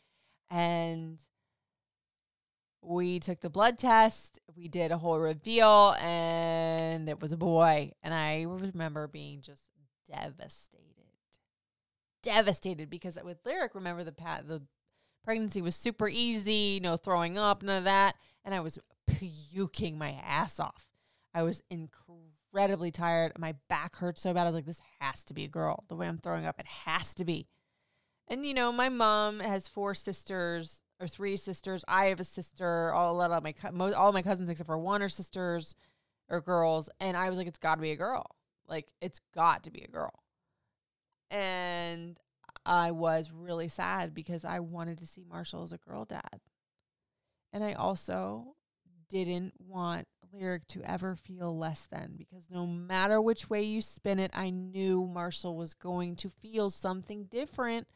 and 0.51 1.23
we 2.81 3.21
took 3.21 3.40
the 3.40 3.51
blood 3.51 3.79
test. 3.79 4.40
We 4.57 4.69
did 4.69 4.93
a 4.93 4.99
whole 4.99 5.19
reveal, 5.19 5.95
and 6.01 7.09
it 7.09 7.21
was 7.21 7.33
a 7.33 7.37
boy. 7.37 7.93
And 8.03 8.14
I 8.14 8.43
remember 8.43 9.07
being 9.07 9.40
just 9.40 9.71
devastated, 10.11 10.84
devastated 12.25 12.91
because 12.91 13.17
with 13.25 13.39
Lyric, 13.45 13.75
remember 13.75 14.03
the 14.03 14.13
pat 14.13 14.49
the 14.49 14.63
pregnancy 15.23 15.63
was 15.63 15.77
super 15.77 16.09
easy, 16.09 16.81
no 16.83 16.97
throwing 16.97 17.39
up, 17.39 17.63
none 17.63 17.79
of 17.79 17.85
that, 17.85 18.17
and 18.45 18.55
I 18.55 18.61
was 18.61 18.79
puking 19.07 19.97
my 19.97 20.21
ass 20.25 20.59
off. 20.59 20.89
I 21.35 21.43
was 21.43 21.63
incredibly 21.71 22.91
tired. 22.91 23.33
My 23.39 23.55
back 23.69 23.97
hurt 23.97 24.19
so 24.19 24.33
bad. 24.35 24.43
I 24.43 24.47
was 24.47 24.55
like, 24.55 24.67
this 24.67 24.83
has 25.01 25.25
to 25.25 25.35
be 25.35 25.45
a 25.45 25.49
girl. 25.49 25.85
The 25.89 25.97
way 25.97 26.07
I'm 26.07 26.19
throwing 26.19 26.47
up, 26.47 26.59
it 26.59 26.67
has 26.67 27.15
to 27.15 27.25
be. 27.25 27.49
And 28.29 28.47
you 28.47 28.55
know, 28.55 28.73
my 28.73 28.89
mom 28.89 29.41
has 29.41 29.69
four 29.69 29.95
sisters 29.95 30.83
or 31.01 31.09
three 31.09 31.37
sisters. 31.37 31.85
I 31.89 32.07
have 32.07 32.21
a 32.21 32.25
sister. 32.25 32.93
All 32.93 33.15
a 33.15 33.17
lot 33.17 33.31
of 33.31 33.43
my 33.43 33.53
co- 33.53 33.93
all 33.95 34.13
my 34.13 34.23
cousins 34.23 34.49
except 34.49 34.67
for 34.67 34.79
one 34.79 35.03
are 35.03 35.09
sisters 35.09 35.75
or 36.29 36.41
girls. 36.41 36.89
And 37.01 37.17
I 37.17 37.29
was 37.29 37.39
like, 37.39 37.47
it's 37.47 37.59
got 37.59 37.77
to 37.77 37.83
be 37.83 37.93
a 37.93 37.97
girl. 37.97 38.27
Like 38.69 38.93
it's 39.01 39.21
got 39.35 39.65
to 39.65 39.71
be 39.71 39.83
a 39.83 39.89
girl. 39.89 40.24
And 41.35 42.16
I 42.64 42.92
was 42.92 43.33
really 43.33 43.66
sad 43.66 44.14
because 44.14 44.44
I 44.44 44.61
wanted 44.61 44.99
to 44.99 45.07
see 45.07 45.25
Marshall 45.29 45.64
as 45.64 45.73
a 45.73 45.79
girl 45.79 46.05
dad. 46.05 46.40
And 47.53 47.64
I 47.64 47.73
also 47.73 48.55
didn't 49.09 49.55
want 49.59 50.07
Lyric 50.33 50.66
to 50.68 50.83
ever 50.83 51.16
feel 51.16 51.57
less 51.57 51.87
than 51.90 52.14
because 52.16 52.51
no 52.51 52.66
matter 52.66 53.20
which 53.20 53.51
way 53.51 53.62
you 53.62 53.83
spin 53.83 54.20
it, 54.20 54.31
I 54.33 54.51
knew 54.51 55.07
Marshall 55.07 55.57
was 55.57 55.75
going 55.75 56.14
to 56.16 56.31
feel 56.31 56.70
something 56.70 57.25
different 57.25 57.88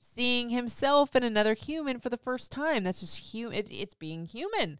seeing 0.00 0.50
himself 0.50 1.16
in 1.16 1.22
another 1.22 1.54
human 1.54 1.98
for 1.98 2.10
the 2.10 2.16
first 2.16 2.52
time. 2.52 2.84
That's 2.84 3.00
just 3.00 3.32
human. 3.32 3.58
It, 3.58 3.68
it's 3.72 3.94
being 3.94 4.26
human. 4.26 4.78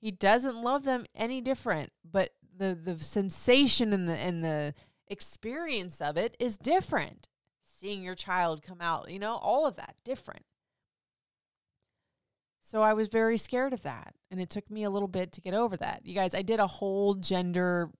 He 0.00 0.10
doesn't 0.10 0.60
love 0.60 0.84
them 0.84 1.06
any 1.14 1.40
different, 1.40 1.92
but 2.04 2.34
the 2.56 2.74
the 2.74 2.98
sensation 2.98 3.92
and 3.92 4.08
the 4.08 4.16
and 4.16 4.44
the 4.44 4.74
experience 5.08 6.00
of 6.00 6.16
it 6.16 6.36
is 6.38 6.56
different. 6.56 7.28
Seeing 7.64 8.02
your 8.02 8.14
child 8.14 8.62
come 8.62 8.80
out, 8.80 9.10
you 9.10 9.18
know, 9.18 9.36
all 9.36 9.66
of 9.66 9.76
that 9.76 9.96
different. 10.04 10.44
So 12.60 12.80
I 12.80 12.94
was 12.94 13.08
very 13.08 13.36
scared 13.36 13.74
of 13.74 13.82
that. 13.82 14.14
And 14.30 14.40
it 14.40 14.48
took 14.48 14.70
me 14.70 14.84
a 14.84 14.90
little 14.90 15.08
bit 15.08 15.32
to 15.32 15.40
get 15.40 15.52
over 15.52 15.76
that. 15.76 16.00
You 16.04 16.14
guys, 16.14 16.34
I 16.34 16.42
did 16.42 16.60
a 16.60 16.66
whole 16.66 17.14
gender 17.14 17.90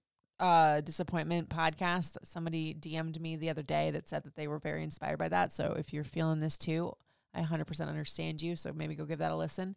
uh, 0.40 0.80
disappointment 0.80 1.50
podcast. 1.50 2.16
Somebody 2.24 2.74
DM'd 2.74 3.20
me 3.20 3.36
the 3.36 3.50
other 3.50 3.62
day 3.62 3.90
that 3.90 4.08
said 4.08 4.24
that 4.24 4.36
they 4.36 4.48
were 4.48 4.58
very 4.58 4.82
inspired 4.82 5.18
by 5.18 5.28
that. 5.28 5.52
So 5.52 5.74
if 5.78 5.92
you're 5.92 6.02
feeling 6.02 6.40
this 6.40 6.56
too, 6.56 6.94
I 7.34 7.42
100% 7.42 7.88
understand 7.88 8.40
you. 8.40 8.56
So 8.56 8.72
maybe 8.72 8.94
go 8.94 9.04
give 9.04 9.18
that 9.18 9.32
a 9.32 9.36
listen. 9.36 9.76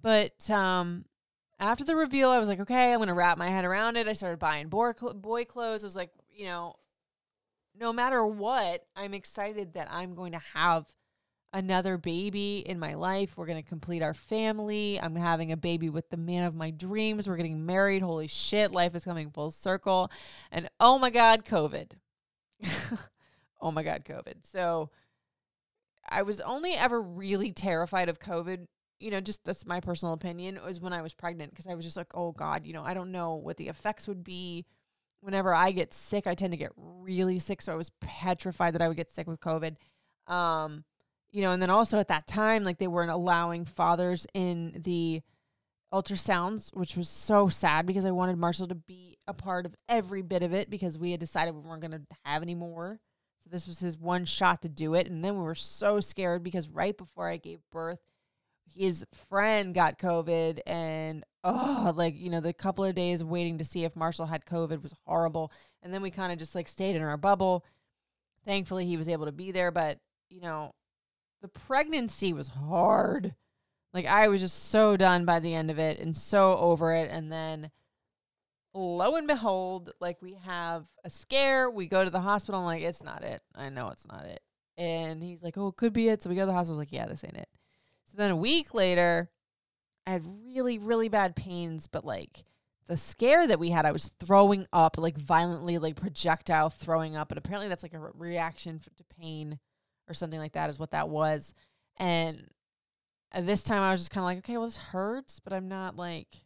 But 0.00 0.50
um, 0.50 1.04
after 1.58 1.84
the 1.84 1.96
reveal, 1.96 2.30
I 2.30 2.38
was 2.38 2.48
like, 2.48 2.60
okay, 2.60 2.92
I'm 2.92 3.04
to 3.04 3.14
wrap 3.14 3.38
my 3.38 3.48
head 3.48 3.64
around 3.64 3.96
it. 3.96 4.08
I 4.08 4.12
started 4.12 4.38
buying 4.38 4.68
boy, 4.68 4.92
boy 5.14 5.44
clothes. 5.44 5.84
I 5.84 5.86
was 5.86 5.96
like, 5.96 6.10
you 6.32 6.46
know, 6.46 6.74
no 7.78 7.92
matter 7.92 8.24
what, 8.24 8.84
I'm 8.96 9.14
excited 9.14 9.74
that 9.74 9.88
I'm 9.90 10.14
going 10.14 10.32
to 10.32 10.40
have 10.54 10.86
another 11.52 11.96
baby 11.96 12.58
in 12.58 12.78
my 12.78 12.94
life. 12.94 13.36
We're 13.36 13.46
going 13.46 13.62
to 13.62 13.68
complete 13.68 14.02
our 14.02 14.14
family. 14.14 15.00
I'm 15.00 15.14
having 15.14 15.52
a 15.52 15.56
baby 15.56 15.88
with 15.88 16.10
the 16.10 16.16
man 16.16 16.44
of 16.44 16.54
my 16.54 16.70
dreams. 16.70 17.28
We're 17.28 17.36
getting 17.36 17.64
married. 17.64 18.02
Holy 18.02 18.26
shit, 18.26 18.72
life 18.72 18.94
is 18.94 19.04
coming 19.04 19.30
full 19.30 19.52
circle. 19.52 20.10
And 20.50 20.68
oh 20.80 20.98
my 20.98 21.10
God, 21.10 21.44
COVID. 21.44 21.92
oh 23.60 23.70
my 23.70 23.84
God, 23.84 24.04
COVID. 24.04 24.34
So 24.42 24.90
I 26.08 26.22
was 26.22 26.40
only 26.40 26.74
ever 26.74 27.00
really 27.00 27.52
terrified 27.52 28.08
of 28.08 28.18
COVID. 28.18 28.66
You 29.00 29.10
know, 29.10 29.20
just 29.20 29.44
that's 29.44 29.66
my 29.66 29.80
personal 29.80 30.14
opinion, 30.14 30.58
was 30.64 30.80
when 30.80 30.92
I 30.92 31.02
was 31.02 31.14
pregnant 31.14 31.50
because 31.50 31.66
I 31.66 31.74
was 31.74 31.84
just 31.84 31.96
like, 31.96 32.14
oh 32.14 32.32
God, 32.32 32.66
you 32.66 32.72
know, 32.72 32.84
I 32.84 32.94
don't 32.94 33.12
know 33.12 33.34
what 33.34 33.56
the 33.56 33.68
effects 33.68 34.08
would 34.08 34.24
be. 34.24 34.64
Whenever 35.20 35.54
I 35.54 35.72
get 35.72 35.94
sick, 35.94 36.26
I 36.26 36.34
tend 36.34 36.52
to 36.52 36.56
get 36.56 36.72
really 36.76 37.38
sick. 37.38 37.62
So 37.62 37.72
I 37.72 37.76
was 37.76 37.90
petrified 38.00 38.74
that 38.74 38.82
I 38.82 38.88
would 38.88 38.96
get 38.96 39.10
sick 39.10 39.26
with 39.26 39.40
COVID. 39.40 39.76
Um, 40.26 40.84
you 41.30 41.42
know, 41.42 41.50
and 41.50 41.60
then 41.60 41.70
also 41.70 41.98
at 41.98 42.08
that 42.08 42.26
time, 42.26 42.62
like 42.62 42.78
they 42.78 42.86
weren't 42.86 43.10
allowing 43.10 43.64
fathers 43.64 44.26
in 44.34 44.80
the 44.84 45.22
ultrasounds, 45.92 46.74
which 46.74 46.96
was 46.96 47.08
so 47.08 47.48
sad 47.48 47.86
because 47.86 48.04
I 48.04 48.10
wanted 48.10 48.36
Marshall 48.36 48.68
to 48.68 48.74
be 48.74 49.16
a 49.26 49.34
part 49.34 49.66
of 49.66 49.74
every 49.88 50.22
bit 50.22 50.42
of 50.42 50.52
it 50.52 50.70
because 50.70 50.98
we 50.98 51.12
had 51.12 51.20
decided 51.20 51.54
we 51.54 51.60
weren't 51.60 51.82
going 51.82 51.92
to 51.92 52.02
have 52.24 52.42
any 52.42 52.54
more. 52.54 53.00
So 53.42 53.50
this 53.50 53.66
was 53.66 53.78
his 53.78 53.96
one 53.96 54.24
shot 54.24 54.62
to 54.62 54.68
do 54.68 54.94
it. 54.94 55.06
And 55.06 55.24
then 55.24 55.36
we 55.36 55.42
were 55.42 55.54
so 55.54 56.00
scared 56.00 56.42
because 56.42 56.68
right 56.68 56.96
before 56.96 57.28
I 57.28 57.36
gave 57.36 57.60
birth, 57.70 58.00
his 58.66 59.04
friend 59.28 59.74
got 59.74 59.98
COVID 59.98 60.60
and 60.66 61.24
oh, 61.44 61.92
like, 61.94 62.16
you 62.16 62.30
know, 62.30 62.40
the 62.40 62.52
couple 62.52 62.84
of 62.84 62.94
days 62.94 63.22
waiting 63.22 63.58
to 63.58 63.64
see 63.64 63.84
if 63.84 63.96
Marshall 63.96 64.26
had 64.26 64.46
COVID 64.46 64.82
was 64.82 64.94
horrible. 65.06 65.52
And 65.82 65.92
then 65.92 66.02
we 66.02 66.10
kind 66.10 66.32
of 66.32 66.38
just 66.38 66.54
like 66.54 66.68
stayed 66.68 66.96
in 66.96 67.02
our 67.02 67.16
bubble. 67.16 67.64
Thankfully, 68.44 68.86
he 68.86 68.96
was 68.96 69.08
able 69.08 69.26
to 69.26 69.32
be 69.32 69.52
there, 69.52 69.70
but, 69.70 69.98
you 70.30 70.40
know, 70.40 70.72
the 71.42 71.48
pregnancy 71.48 72.32
was 72.32 72.48
hard. 72.48 73.34
Like 73.92 74.06
I 74.06 74.28
was 74.28 74.40
just 74.40 74.70
so 74.70 74.96
done 74.96 75.24
by 75.24 75.40
the 75.40 75.54
end 75.54 75.70
of 75.70 75.78
it 75.78 76.00
and 76.00 76.16
so 76.16 76.56
over 76.56 76.92
it. 76.94 77.10
And 77.10 77.30
then 77.30 77.70
lo 78.74 79.14
and 79.16 79.28
behold, 79.28 79.92
like 80.00 80.20
we 80.20 80.34
have 80.44 80.86
a 81.04 81.10
scare. 81.10 81.70
We 81.70 81.86
go 81.86 82.04
to 82.04 82.10
the 82.10 82.20
hospital. 82.20 82.60
I'm 82.60 82.66
like, 82.66 82.82
it's 82.82 83.04
not 83.04 83.22
it. 83.22 83.40
I 83.54 83.68
know 83.68 83.88
it's 83.88 84.08
not 84.08 84.24
it. 84.24 84.40
And 84.76 85.22
he's 85.22 85.42
like, 85.42 85.56
oh, 85.56 85.68
it 85.68 85.76
could 85.76 85.92
be 85.92 86.08
it. 86.08 86.22
So 86.22 86.30
we 86.30 86.36
go 86.36 86.42
to 86.42 86.46
the 86.46 86.52
hospital. 86.52 86.78
Like, 86.78 86.92
yeah, 86.92 87.06
this 87.06 87.22
ain't 87.24 87.36
it. 87.36 87.48
So 88.14 88.22
then 88.22 88.30
a 88.30 88.36
week 88.36 88.74
later, 88.74 89.28
I 90.06 90.12
had 90.12 90.26
really, 90.46 90.78
really 90.78 91.08
bad 91.08 91.34
pains, 91.34 91.88
but 91.88 92.04
like 92.04 92.44
the 92.86 92.96
scare 92.96 93.44
that 93.48 93.58
we 93.58 93.70
had, 93.70 93.84
I 93.84 93.90
was 93.90 94.10
throwing 94.20 94.68
up 94.72 94.98
like 94.98 95.18
violently, 95.18 95.78
like 95.78 95.96
projectile 95.96 96.70
throwing 96.70 97.16
up. 97.16 97.32
And 97.32 97.38
apparently 97.38 97.68
that's 97.68 97.82
like 97.82 97.94
a 97.94 97.98
re- 97.98 98.12
reaction 98.14 98.78
to 98.78 99.04
pain 99.18 99.58
or 100.08 100.14
something 100.14 100.38
like 100.38 100.52
that 100.52 100.70
is 100.70 100.78
what 100.78 100.92
that 100.92 101.08
was. 101.08 101.54
And 101.96 102.50
uh, 103.32 103.40
this 103.40 103.64
time 103.64 103.82
I 103.82 103.90
was 103.90 104.00
just 104.00 104.12
kind 104.12 104.22
of 104.22 104.26
like, 104.26 104.38
okay, 104.38 104.58
well, 104.58 104.66
this 104.66 104.76
hurts, 104.76 105.40
but 105.40 105.52
I'm 105.52 105.66
not 105.66 105.96
like 105.96 106.44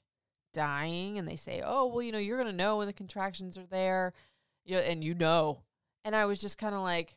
dying. 0.54 1.18
And 1.18 1.28
they 1.28 1.37
say, 1.37 1.61
oh, 1.62 1.87
well, 1.87 2.00
you 2.00 2.12
know, 2.12 2.18
you're 2.18 2.42
going 2.42 2.50
to 2.50 2.57
know 2.57 2.78
when 2.78 2.87
the 2.87 2.94
contractions 2.94 3.59
are 3.59 3.66
there. 3.66 4.14
You 4.64 4.78
and 4.78 5.04
you 5.04 5.12
know. 5.12 5.61
And 6.02 6.16
I 6.16 6.24
was 6.24 6.40
just 6.40 6.57
kind 6.57 6.74
of 6.74 6.81
like, 6.81 7.14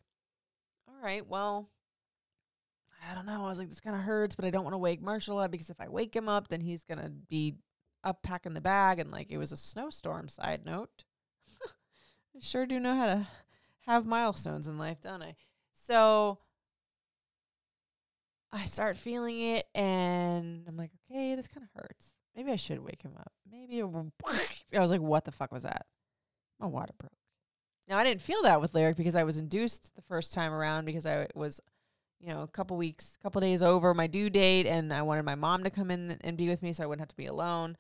all 0.90 0.96
right, 1.02 1.26
well, 1.26 1.70
I 3.10 3.16
don't 3.16 3.26
know. 3.26 3.46
I 3.46 3.50
was 3.50 3.58
like, 3.58 3.70
this 3.70 3.80
kind 3.80 3.96
of 3.96 4.04
hurts, 4.04 4.36
but 4.36 4.46
I 4.46 4.50
don't 4.50 4.64
want 4.64 4.74
to 4.74 4.80
wake 4.80 5.02
Marshall 5.02 5.40
up 5.40 5.52
because 5.52 5.70
if 5.70 5.82
I 5.82 5.90
wake 5.90 6.16
him 6.16 6.30
up, 6.30 6.48
then 6.48 6.62
he's 6.62 6.84
to 7.04 7.10
be 7.10 7.56
up 8.04 8.22
packing 8.24 8.54
the 8.54 8.62
bag. 8.62 9.00
And 9.00 9.12
like, 9.12 9.32
it 9.32 9.38
was 9.38 9.52
a 9.52 9.58
snowstorm, 9.58 10.30
side 10.30 10.66
note. 10.66 11.04
I 12.36 12.40
sure 12.40 12.66
do 12.66 12.80
know 12.80 12.96
how 12.96 13.06
to 13.08 13.28
have 13.88 14.06
milestones 14.06 14.68
in 14.68 14.78
life, 14.78 15.02
don't 15.02 15.24
I? 15.24 15.36
So 15.74 16.40
I 18.54 18.66
start 18.66 18.98
feeling 18.98 19.40
it 19.42 19.68
and 19.74 20.64
I'm 20.68 20.78
like, 20.78 20.92
okay, 21.10 21.36
this 21.36 21.48
kind 21.48 21.66
of 21.66 21.82
hurts. 21.82 22.16
Maybe 22.36 22.52
I 22.52 22.58
should 22.58 22.80
wake 22.80 23.02
him 23.02 23.14
up. 23.18 23.32
Maybe 23.50 23.82
I 24.76 24.80
was 24.80 24.92
like, 24.92 25.02
what 25.02 25.26
the 25.26 25.32
fuck 25.32 25.52
was 25.52 25.64
that? 25.64 25.86
My 26.60 26.68
water 26.68 26.94
broke. 26.98 27.12
Now 27.88 27.98
I 27.98 28.04
didn't 28.04 28.22
feel 28.22 28.44
that 28.44 28.62
with 28.62 28.74
Lyric 28.74 28.96
because 28.96 29.16
I 29.16 29.24
was 29.24 29.38
induced 29.38 29.96
the 29.96 30.02
first 30.02 30.34
time 30.34 30.54
around 30.54 30.86
because 30.86 31.06
I 31.06 31.28
was, 31.36 31.60
you 32.22 32.34
know, 32.34 32.44
a 32.44 32.48
couple 32.48 32.78
weeks, 32.78 33.18
couple 33.22 33.42
days 33.42 33.62
over 33.62 33.94
my 33.94 34.08
due 34.08 34.30
date, 34.30 34.68
and 34.68 34.94
I 34.94 35.02
wanted 35.02 35.26
my 35.26 35.36
mom 35.36 35.64
to 35.64 35.70
come 35.70 35.92
in 35.92 36.18
and 36.22 36.38
be 36.38 36.50
with 36.50 36.62
me 36.62 36.74
so 36.74 36.84
I 36.84 36.88
wouldn't 36.88 37.02
have 37.02 37.10
to 37.10 37.16
be 37.16 37.26
alone. 37.26 37.78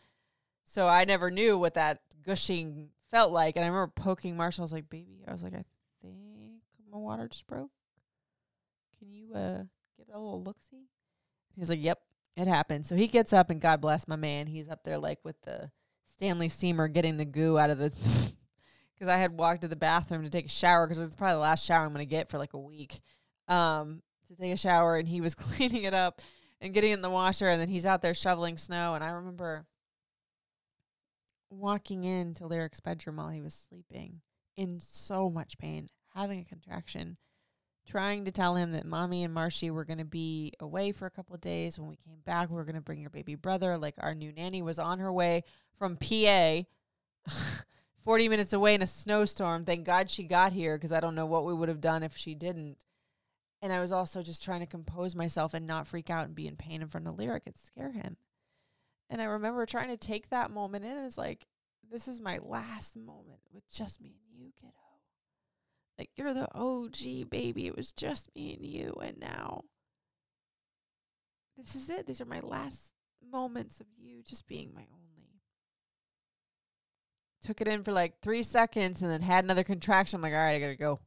So 0.63 0.88
I 0.88 1.06
never 1.06 1.30
knew 1.30 1.58
what 1.58 1.75
that 1.75 2.01
gushing 2.25 2.89
felt 3.12 3.32
like, 3.32 3.56
and 3.56 3.63
I 3.63 3.67
remember 3.67 3.91
poking 3.95 4.36
Marshall. 4.36 4.63
I 4.63 4.65
was 4.65 4.73
like, 4.73 4.89
"Baby," 4.89 5.23
I 5.27 5.32
was 5.32 5.43
like, 5.43 5.54
"I 5.54 5.63
think 6.01 6.15
my 6.91 6.97
water 6.97 7.27
just 7.27 7.47
broke." 7.47 7.71
can 9.01 9.12
you 9.12 9.34
uh 9.34 9.63
get 9.97 10.08
a 10.13 10.19
little 10.19 10.43
look 10.43 10.58
see? 10.69 10.86
He 11.56 11.60
was 11.60 11.69
like, 11.69 11.82
Yep, 11.82 11.99
it 12.38 12.47
happened. 12.47 12.86
So 12.86 12.95
he 12.95 13.08
gets 13.08 13.34
up 13.34 13.49
and 13.49 13.60
God 13.60 13.82
bless 13.82 14.08
my 14.08 14.15
man. 14.15 14.47
He's 14.47 14.69
up 14.69 14.84
there 14.84 14.97
like 14.97 15.19
with 15.23 15.41
the 15.41 15.71
Stanley 16.06 16.49
Steemer 16.49 16.88
getting 16.88 17.17
the 17.17 17.25
goo 17.25 17.58
out 17.58 17.71
of 17.71 17.80
the 17.80 17.89
because 18.93 19.08
I 19.08 19.17
had 19.17 19.38
walked 19.38 19.62
to 19.62 19.67
the 19.67 19.75
bathroom 19.75 20.23
to 20.23 20.30
take 20.30 20.45
a 20.45 20.49
shower 20.49 20.86
because 20.86 20.99
it 20.99 21.06
was 21.06 21.15
probably 21.15 21.36
the 21.36 21.39
last 21.39 21.65
shower 21.65 21.86
I'm 21.86 21.91
gonna 21.91 22.06
get 22.06 22.30
for 22.30 22.38
like 22.38 22.54
a 22.54 22.60
week. 22.60 23.01
Um, 23.47 24.04
to 24.35 24.41
take 24.41 24.53
a 24.53 24.57
shower 24.57 24.97
and 24.97 25.07
he 25.07 25.21
was 25.21 25.35
cleaning 25.35 25.83
it 25.83 25.93
up 25.93 26.21
and 26.59 26.73
getting 26.73 26.91
in 26.91 27.01
the 27.01 27.09
washer 27.09 27.47
and 27.47 27.59
then 27.59 27.69
he's 27.69 27.85
out 27.85 28.01
there 28.01 28.13
shoveling 28.13 28.57
snow 28.57 28.95
and 28.95 29.03
I 29.03 29.09
remember 29.09 29.65
walking 31.49 32.03
into 32.03 32.47
Lyric's 32.47 32.79
bedroom 32.79 33.17
while 33.17 33.29
he 33.29 33.41
was 33.41 33.53
sleeping 33.53 34.21
in 34.57 34.79
so 34.79 35.29
much 35.29 35.57
pain, 35.57 35.89
having 36.13 36.39
a 36.39 36.45
contraction 36.45 37.17
trying 37.87 38.25
to 38.25 38.31
tell 38.31 38.55
him 38.55 38.71
that 38.71 38.85
mommy 38.85 39.23
and 39.23 39.33
Marshy 39.33 39.71
were 39.71 39.83
going 39.85 39.97
to 39.99 40.05
be 40.05 40.53
away 40.59 40.91
for 40.91 41.05
a 41.05 41.11
couple 41.11 41.35
of 41.35 41.41
days. 41.41 41.77
When 41.77 41.89
we 41.89 41.97
came 41.97 42.19
back, 42.25 42.49
we 42.49 42.55
were 42.55 42.63
going 42.63 42.75
to 42.75 42.81
bring 42.81 43.01
your 43.01 43.09
baby 43.09 43.35
brother. 43.35 43.77
Like 43.77 43.95
our 43.97 44.15
new 44.15 44.31
nanny 44.31 44.61
was 44.61 44.79
on 44.79 44.99
her 44.99 45.11
way 45.11 45.43
from 45.77 45.97
PA, 45.97 46.61
40 48.03 48.29
minutes 48.29 48.53
away 48.53 48.75
in 48.75 48.81
a 48.81 48.87
snowstorm. 48.87 49.65
Thank 49.65 49.85
God 49.85 50.09
she 50.09 50.23
got 50.23 50.53
here 50.53 50.77
because 50.77 50.91
I 50.91 50.99
don't 50.99 51.15
know 51.15 51.25
what 51.25 51.45
we 51.45 51.53
would 51.53 51.69
have 51.69 51.81
done 51.81 52.03
if 52.03 52.15
she 52.15 52.35
didn't. 52.35 52.77
And 53.62 53.71
I 53.71 53.80
was 53.80 53.91
also 53.91 54.24
just 54.24 54.43
trying 54.43 54.62
to 54.62 54.65
compose 54.65 55.15
myself 55.15 55.54
and 55.54 55.67
not 55.67 55.88
freak 55.88 56.10
out 56.10 56.26
and 56.26 56.36
be 56.36 56.47
in 56.47 56.56
pain 56.56 56.82
in 56.82 56.88
front 56.88 57.08
of 57.08 57.17
Lyric 57.17 57.43
and 57.45 57.56
scare 57.56 57.91
him. 57.91 58.17
And 59.10 59.21
I 59.21 59.26
remember 59.26 59.65
trying 59.65 59.89
to 59.89 59.97
take 59.97 60.30
that 60.30 60.52
moment 60.52 60.86
in. 60.86 60.97
It's 60.97 61.17
like, 61.17 61.45
this 61.91 62.08
is 62.08 62.19
my 62.19 62.39
last 62.41 62.95
moment 62.95 63.41
with 63.54 63.69
just 63.71 64.02
me 64.02 64.15
and 64.15 64.39
you, 64.39 64.52
kiddo. 64.60 64.74
Like 66.00 66.10
you're 66.15 66.34
the 66.34 66.47
OG 66.56 67.30
baby. 67.30 67.67
It 67.67 67.76
was 67.76 67.91
just 67.91 68.34
me 68.34 68.54
and 68.56 68.65
you 68.65 68.95
and 69.04 69.19
now 69.19 69.65
this 71.58 71.76
is 71.76 71.89
it. 71.89 72.08
These 72.08 72.21
are 72.21 72.26
my 72.26 72.39
last 72.39 72.91
moments 73.32 73.80
of 73.82 73.88
you 73.97 74.24
just 74.24 74.47
being 74.47 74.74
my 74.74 74.82
only. 74.82 75.41
Took 77.43 77.62
it 77.62 77.67
in 77.67 77.84
for 77.84 77.91
like 77.91 78.19
3 78.21 78.43
seconds 78.43 79.02
and 79.02 79.12
then 79.12 79.21
had 79.21 79.43
another 79.43 79.63
contraction. 79.63 80.17
I'm 80.17 80.21
like, 80.21 80.34
"All 80.34 80.39
right, 80.39 80.56
I 80.56 80.60
got 80.60 80.67
to 80.67 80.76
go." 80.76 81.00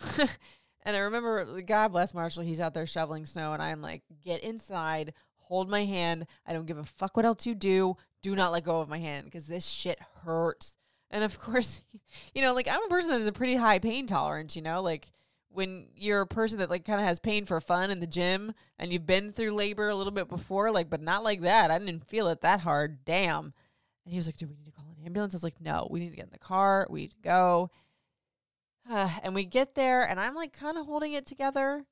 and 0.82 0.96
I 0.96 1.00
remember 1.00 1.60
God 1.62 1.88
bless 1.88 2.14
Marshall, 2.14 2.42
he's 2.42 2.60
out 2.60 2.74
there 2.74 2.86
shoveling 2.86 3.26
snow 3.26 3.52
and 3.52 3.62
I'm 3.62 3.82
like, 3.82 4.02
"Get 4.24 4.42
inside, 4.42 5.14
hold 5.36 5.68
my 5.68 5.84
hand. 5.84 6.26
I 6.46 6.52
don't 6.52 6.66
give 6.66 6.78
a 6.78 6.84
fuck 6.84 7.16
what 7.16 7.26
else 7.26 7.46
you 7.46 7.54
do. 7.54 7.96
Do 8.22 8.34
not 8.34 8.52
let 8.52 8.64
go 8.64 8.80
of 8.80 8.88
my 8.88 8.98
hand 8.98 9.24
because 9.24 9.46
this 9.46 9.66
shit 9.66 9.98
hurts." 10.24 10.76
And 11.10 11.24
of 11.24 11.38
course, 11.40 11.82
you 12.34 12.42
know, 12.42 12.54
like 12.54 12.68
I'm 12.68 12.84
a 12.84 12.88
person 12.88 13.10
that 13.10 13.18
has 13.18 13.26
a 13.26 13.32
pretty 13.32 13.56
high 13.56 13.78
pain 13.78 14.06
tolerance, 14.06 14.56
you 14.56 14.62
know, 14.62 14.82
like 14.82 15.10
when 15.54 15.86
you're 15.96 16.22
a 16.22 16.26
person 16.26 16.58
that 16.58 16.70
like 16.70 16.84
kind 16.84 17.00
of 17.00 17.06
has 17.06 17.18
pain 17.18 17.44
for 17.44 17.60
fun 17.60 17.90
in 17.90 18.00
the 18.00 18.06
gym 18.06 18.54
and 18.78 18.92
you've 18.92 19.06
been 19.06 19.32
through 19.32 19.52
labor 19.52 19.88
a 19.88 19.94
little 19.94 20.12
bit 20.12 20.28
before, 20.28 20.70
like, 20.70 20.88
but 20.88 21.02
not 21.02 21.24
like 21.24 21.42
that. 21.42 21.70
I 21.70 21.78
didn't 21.78 22.08
feel 22.08 22.28
it 22.28 22.40
that 22.40 22.60
hard. 22.60 23.04
Damn. 23.04 23.52
And 24.04 24.12
he 24.12 24.16
was 24.16 24.26
like, 24.26 24.36
Do 24.36 24.46
we 24.46 24.56
need 24.56 24.66
to 24.66 24.72
call 24.72 24.86
an 24.88 25.04
ambulance? 25.04 25.34
I 25.34 25.36
was 25.36 25.44
like, 25.44 25.60
No, 25.60 25.86
we 25.90 26.00
need 26.00 26.10
to 26.10 26.16
get 26.16 26.26
in 26.26 26.32
the 26.32 26.38
car. 26.38 26.86
We 26.90 27.02
need 27.02 27.10
to 27.10 27.22
go. 27.22 27.70
and 28.90 29.34
we 29.34 29.44
get 29.44 29.74
there, 29.74 30.02
and 30.02 30.18
I'm 30.18 30.34
like 30.34 30.52
kind 30.52 30.76
of 30.76 30.86
holding 30.86 31.12
it 31.12 31.26
together 31.26 31.84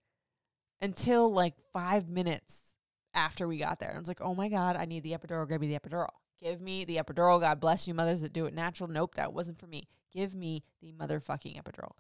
until 0.81 1.33
like 1.33 1.55
five 1.72 2.09
minutes 2.09 2.74
after 3.14 3.46
we 3.46 3.59
got 3.59 3.81
there. 3.81 3.92
I 3.94 3.98
was 3.98 4.09
like, 4.09 4.20
Oh 4.20 4.35
my 4.35 4.48
God, 4.48 4.76
I 4.76 4.85
need 4.85 5.03
the 5.03 5.12
epidural. 5.12 5.48
Give 5.48 5.61
me 5.61 5.68
the 5.68 5.79
epidural. 5.79 6.09
Give 6.42 6.61
me 6.61 6.85
the 6.85 6.96
epidural. 6.96 7.40
God 7.40 7.61
bless 7.61 7.87
you, 7.87 7.94
mothers 7.94 8.22
that 8.22 8.33
do 8.33 8.46
it 8.46 8.55
natural. 8.55 8.88
Nope, 8.88 9.14
that 9.16 9.33
wasn't 9.33 9.59
for 9.59 9.66
me. 9.66 9.88
Give 10.12 10.35
me 10.35 10.62
the 10.81 10.92
motherfucking 10.92 11.61
epidural. 11.61 11.92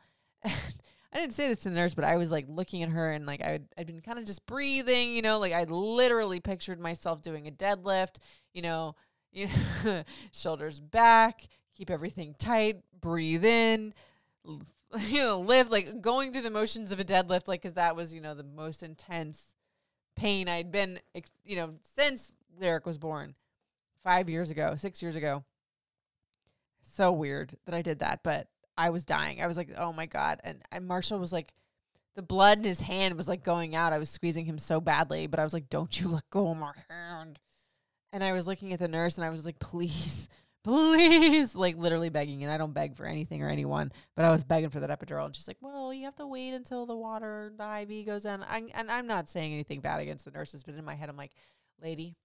I 1.12 1.18
didn't 1.18 1.34
say 1.34 1.48
this 1.48 1.58
to 1.58 1.70
the 1.70 1.74
nurse, 1.74 1.94
but 1.94 2.04
I 2.04 2.16
was 2.16 2.30
like 2.30 2.46
looking 2.48 2.82
at 2.82 2.88
her 2.88 3.10
and 3.10 3.26
like 3.26 3.42
I'd, 3.42 3.64
I'd 3.76 3.86
been 3.86 4.00
kind 4.00 4.18
of 4.18 4.24
just 4.24 4.46
breathing, 4.46 5.12
you 5.12 5.22
know, 5.22 5.38
like 5.38 5.52
I 5.52 5.64
literally 5.64 6.40
pictured 6.40 6.80
myself 6.80 7.20
doing 7.20 7.48
a 7.48 7.50
deadlift, 7.50 8.18
you 8.54 8.62
know, 8.62 8.94
you 9.32 9.48
know, 9.84 10.04
shoulders 10.32 10.80
back, 10.80 11.42
keep 11.74 11.90
everything 11.90 12.34
tight, 12.38 12.78
breathe 13.00 13.44
in, 13.44 13.92
you 15.08 15.18
know, 15.18 15.40
lift, 15.40 15.70
like 15.70 16.00
going 16.00 16.32
through 16.32 16.42
the 16.42 16.50
motions 16.50 16.92
of 16.92 17.00
a 17.00 17.04
deadlift, 17.04 17.48
like, 17.48 17.62
cause 17.62 17.74
that 17.74 17.96
was, 17.96 18.14
you 18.14 18.20
know, 18.20 18.34
the 18.34 18.42
most 18.42 18.82
intense 18.82 19.54
pain 20.16 20.48
I'd 20.48 20.72
been, 20.72 21.00
you 21.44 21.56
know, 21.56 21.74
since 21.96 22.32
Lyric 22.58 22.86
was 22.86 22.98
born 22.98 23.34
five 24.02 24.28
years 24.28 24.50
ago, 24.50 24.74
six 24.76 25.02
years 25.02 25.16
ago. 25.16 25.44
So 26.82 27.12
weird 27.12 27.56
that 27.66 27.74
I 27.74 27.82
did 27.82 28.00
that, 28.00 28.20
but 28.24 28.48
I 28.76 28.90
was 28.90 29.04
dying. 29.04 29.40
I 29.40 29.46
was 29.46 29.56
like, 29.56 29.68
oh 29.76 29.92
my 29.92 30.06
God. 30.06 30.40
And, 30.42 30.62
and 30.72 30.86
Marshall 30.86 31.18
was 31.18 31.32
like, 31.32 31.52
the 32.16 32.22
blood 32.22 32.58
in 32.58 32.64
his 32.64 32.80
hand 32.80 33.16
was 33.16 33.28
like 33.28 33.44
going 33.44 33.76
out. 33.76 33.92
I 33.92 33.98
was 33.98 34.10
squeezing 34.10 34.44
him 34.44 34.58
so 34.58 34.80
badly, 34.80 35.26
but 35.26 35.38
I 35.38 35.44
was 35.44 35.52
like, 35.52 35.70
don't 35.70 36.00
you 36.00 36.08
let 36.08 36.28
go 36.30 36.50
of 36.50 36.58
my 36.58 36.72
hand. 36.88 37.38
And 38.12 38.24
I 38.24 38.32
was 38.32 38.46
looking 38.46 38.72
at 38.72 38.80
the 38.80 38.88
nurse 38.88 39.16
and 39.16 39.24
I 39.24 39.30
was 39.30 39.44
like, 39.44 39.58
please, 39.58 40.28
please, 40.64 41.54
like 41.54 41.76
literally 41.76 42.10
begging. 42.10 42.42
And 42.42 42.52
I 42.52 42.58
don't 42.58 42.74
beg 42.74 42.96
for 42.96 43.06
anything 43.06 43.42
or 43.42 43.48
anyone, 43.48 43.92
but 44.16 44.24
I 44.24 44.30
was 44.30 44.44
begging 44.44 44.70
for 44.70 44.80
that 44.80 44.90
epidural. 44.90 45.26
And 45.26 45.34
she's 45.34 45.48
like, 45.48 45.56
well, 45.60 45.92
you 45.92 46.04
have 46.04 46.16
to 46.16 46.26
wait 46.26 46.52
until 46.52 46.86
the 46.86 46.96
water, 46.96 47.52
the 47.56 47.80
IV 47.82 48.06
goes 48.06 48.24
in. 48.24 48.42
I, 48.42 48.64
and 48.74 48.90
I'm 48.90 49.06
not 49.06 49.28
saying 49.28 49.52
anything 49.52 49.80
bad 49.80 50.00
against 50.00 50.24
the 50.24 50.30
nurses, 50.30 50.62
but 50.62 50.74
in 50.74 50.84
my 50.84 50.94
head, 50.94 51.08
I'm 51.08 51.16
like, 51.16 51.32
lady, 51.82 52.16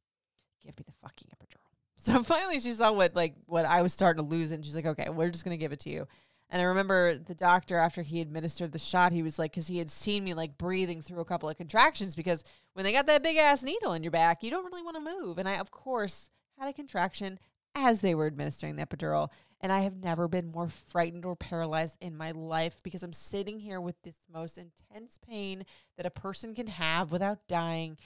give 0.63 0.77
me 0.77 0.83
the 0.85 0.93
fucking 1.01 1.29
epidural. 1.29 1.59
So 1.97 2.21
finally 2.23 2.59
she 2.59 2.73
saw 2.73 2.91
what 2.91 3.15
like 3.15 3.35
what 3.45 3.63
I 3.63 3.81
was 3.81 3.93
starting 3.93 4.21
to 4.21 4.29
lose 4.29 4.51
and 4.51 4.63
she's 4.63 4.75
like, 4.75 4.85
okay, 4.85 5.09
we're 5.09 5.29
just 5.29 5.45
to 5.45 5.57
give 5.57 5.71
it 5.71 5.79
to 5.79 5.89
you. 5.89 6.05
And 6.49 6.61
I 6.61 6.65
remember 6.65 7.17
the 7.17 7.33
doctor, 7.33 7.77
after 7.77 8.01
he 8.01 8.21
administered 8.21 8.71
the 8.71 8.77
shot, 8.77 9.11
he 9.11 9.23
was 9.23 9.39
like, 9.39 9.51
because 9.51 9.67
he 9.67 9.79
had 9.79 9.89
seen 9.89 10.23
me 10.23 10.33
like 10.33 10.57
breathing 10.57 11.01
through 11.01 11.21
a 11.21 11.25
couple 11.25 11.49
of 11.49 11.57
contractions. 11.57 12.15
Because 12.15 12.43
when 12.73 12.83
they 12.83 12.91
got 12.91 13.07
that 13.07 13.23
big 13.23 13.37
ass 13.37 13.63
needle 13.63 13.93
in 13.93 14.03
your 14.03 14.11
back, 14.11 14.43
you 14.43 14.51
don't 14.51 14.65
really 14.65 14.83
want 14.83 14.95
to 14.95 15.15
move. 15.19 15.37
And 15.37 15.49
I, 15.49 15.55
of 15.55 15.71
course, 15.71 16.29
had 16.59 16.69
a 16.69 16.73
contraction 16.73 17.39
as 17.75 18.01
they 18.01 18.15
were 18.15 18.25
administering 18.25 18.75
the 18.75 18.85
epidural. 18.85 19.29
And 19.61 19.71
I 19.71 19.81
have 19.81 19.95
never 19.95 20.27
been 20.27 20.51
more 20.51 20.69
frightened 20.69 21.25
or 21.25 21.35
paralyzed 21.35 21.97
in 22.01 22.15
my 22.15 22.31
life 22.31 22.77
because 22.83 23.03
I'm 23.03 23.13
sitting 23.13 23.59
here 23.59 23.81
with 23.81 24.01
this 24.03 24.17
most 24.31 24.57
intense 24.57 25.17
pain 25.17 25.65
that 25.97 26.05
a 26.05 26.11
person 26.11 26.53
can 26.53 26.67
have 26.67 27.11
without 27.11 27.47
dying, 27.47 27.97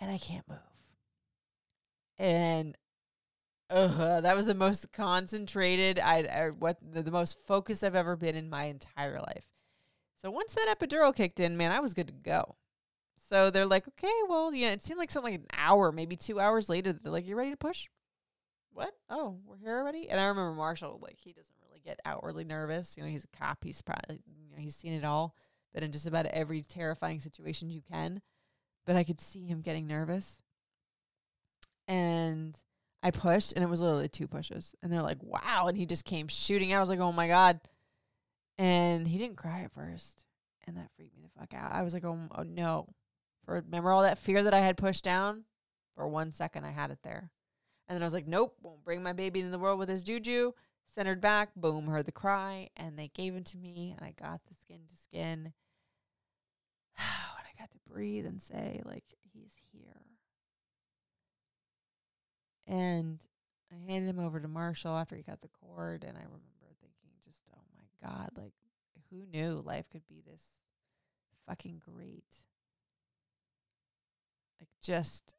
and 0.00 0.10
I 0.10 0.18
can't 0.18 0.48
move. 0.48 0.58
And 2.18 2.76
uh, 3.70 4.20
that 4.20 4.36
was 4.36 4.46
the 4.46 4.54
most 4.54 4.92
concentrated 4.92 5.98
I, 5.98 6.18
I 6.20 6.50
what 6.50 6.78
the, 6.82 7.02
the 7.02 7.10
most 7.10 7.40
focused 7.40 7.82
I've 7.82 7.96
ever 7.96 8.16
been 8.16 8.36
in 8.36 8.50
my 8.50 8.64
entire 8.64 9.18
life. 9.20 9.46
So 10.20 10.30
once 10.30 10.54
that 10.54 10.74
epidural 10.78 11.14
kicked 11.14 11.40
in, 11.40 11.56
man, 11.56 11.72
I 11.72 11.80
was 11.80 11.94
good 11.94 12.06
to 12.06 12.12
go. 12.12 12.56
So 13.28 13.50
they're 13.50 13.66
like, 13.66 13.88
okay, 13.88 14.12
well, 14.28 14.54
yeah, 14.54 14.70
it 14.70 14.82
seemed 14.82 14.98
like 14.98 15.10
something 15.10 15.32
like 15.32 15.40
an 15.40 15.46
hour, 15.56 15.90
maybe 15.90 16.16
two 16.16 16.38
hours 16.38 16.68
later. 16.68 16.92
They're 16.92 17.12
like, 17.12 17.26
you 17.26 17.34
ready 17.34 17.50
to 17.50 17.56
push? 17.56 17.88
What? 18.72 18.92
Oh, 19.10 19.38
we're 19.46 19.58
here 19.58 19.76
already. 19.76 20.08
And 20.08 20.20
I 20.20 20.24
remember 20.24 20.52
Marshall, 20.52 20.98
like, 21.02 21.18
he 21.20 21.32
doesn't 21.32 21.54
really 21.66 21.80
get 21.84 22.00
outwardly 22.04 22.44
nervous. 22.44 22.96
You 22.96 23.02
know, 23.02 23.08
he's 23.08 23.24
a 23.24 23.36
cop. 23.36 23.62
He's 23.62 23.82
probably, 23.82 24.20
you 24.26 24.50
know, 24.50 24.60
he's 24.60 24.76
seen 24.76 24.92
it 24.92 25.04
all, 25.04 25.34
but 25.74 25.82
in 25.82 25.92
just 25.92 26.06
about 26.06 26.26
every 26.26 26.62
terrifying 26.62 27.20
situation 27.20 27.70
you 27.70 27.82
can. 27.82 28.20
But 28.86 28.96
I 28.96 29.04
could 29.04 29.20
see 29.20 29.44
him 29.44 29.60
getting 29.60 29.86
nervous. 29.86 30.40
And 31.86 32.58
I 33.02 33.10
pushed 33.10 33.52
and 33.52 33.64
it 33.64 33.68
was 33.68 33.80
literally 33.80 34.08
two 34.08 34.26
pushes. 34.26 34.74
And 34.82 34.92
they're 34.92 35.02
like, 35.02 35.22
wow. 35.22 35.66
And 35.68 35.76
he 35.76 35.86
just 35.86 36.04
came 36.04 36.28
shooting 36.28 36.72
out. 36.72 36.78
I 36.78 36.80
was 36.80 36.88
like, 36.88 37.00
oh 37.00 37.12
my 37.12 37.28
God. 37.28 37.60
And 38.58 39.06
he 39.06 39.18
didn't 39.18 39.36
cry 39.36 39.62
at 39.62 39.72
first. 39.72 40.24
And 40.66 40.76
that 40.76 40.90
freaked 40.96 41.16
me 41.16 41.22
the 41.22 41.40
fuck 41.40 41.52
out. 41.54 41.72
I 41.72 41.82
was 41.82 41.92
like, 41.92 42.04
oh, 42.04 42.18
oh 42.36 42.42
no. 42.42 42.88
For 43.44 43.54
remember 43.54 43.90
all 43.90 44.02
that 44.02 44.18
fear 44.18 44.42
that 44.44 44.54
I 44.54 44.60
had 44.60 44.76
pushed 44.76 45.04
down? 45.04 45.44
For 45.96 46.06
one 46.06 46.32
second, 46.32 46.64
I 46.64 46.70
had 46.70 46.90
it 46.90 47.00
there. 47.02 47.30
And 47.92 47.98
then 47.98 48.04
I 48.04 48.06
was 48.06 48.14
like, 48.14 48.26
nope, 48.26 48.56
won't 48.62 48.82
bring 48.86 49.02
my 49.02 49.12
baby 49.12 49.40
into 49.40 49.52
the 49.52 49.58
world 49.58 49.78
with 49.78 49.90
his 49.90 50.02
juju. 50.02 50.52
Centered 50.94 51.20
back, 51.20 51.50
boom, 51.54 51.88
heard 51.88 52.06
the 52.06 52.10
cry. 52.10 52.70
And 52.74 52.98
they 52.98 53.08
gave 53.08 53.34
him 53.34 53.44
to 53.44 53.58
me. 53.58 53.94
And 53.94 54.02
I 54.02 54.14
got 54.18 54.40
the 54.48 54.54
skin 54.54 54.78
to 54.88 54.96
skin. 54.96 55.52
and 56.96 57.46
I 57.46 57.60
got 57.60 57.70
to 57.70 57.78
breathe 57.86 58.24
and 58.24 58.40
say, 58.40 58.80
like, 58.86 59.04
he's 59.34 59.52
here. 59.70 60.06
And 62.66 63.18
I 63.70 63.92
handed 63.92 64.08
him 64.08 64.24
over 64.24 64.40
to 64.40 64.48
Marshall 64.48 64.96
after 64.96 65.14
he 65.14 65.22
got 65.22 65.42
the 65.42 65.48
cord. 65.48 66.02
And 66.02 66.16
I 66.16 66.22
remember 66.22 66.72
thinking, 66.80 67.10
just, 67.22 67.42
oh 67.54 67.60
my 67.76 68.08
God, 68.08 68.30
like, 68.38 68.54
who 69.10 69.26
knew 69.30 69.62
life 69.66 69.90
could 69.92 70.08
be 70.08 70.22
this 70.26 70.42
fucking 71.46 71.82
great? 71.84 72.24
Like, 74.58 74.70
just, 74.80 75.34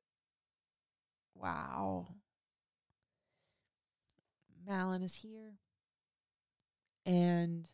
wow. 1.33 2.09
Malin 4.67 5.03
is 5.03 5.15
here. 5.15 5.53
And 7.05 7.69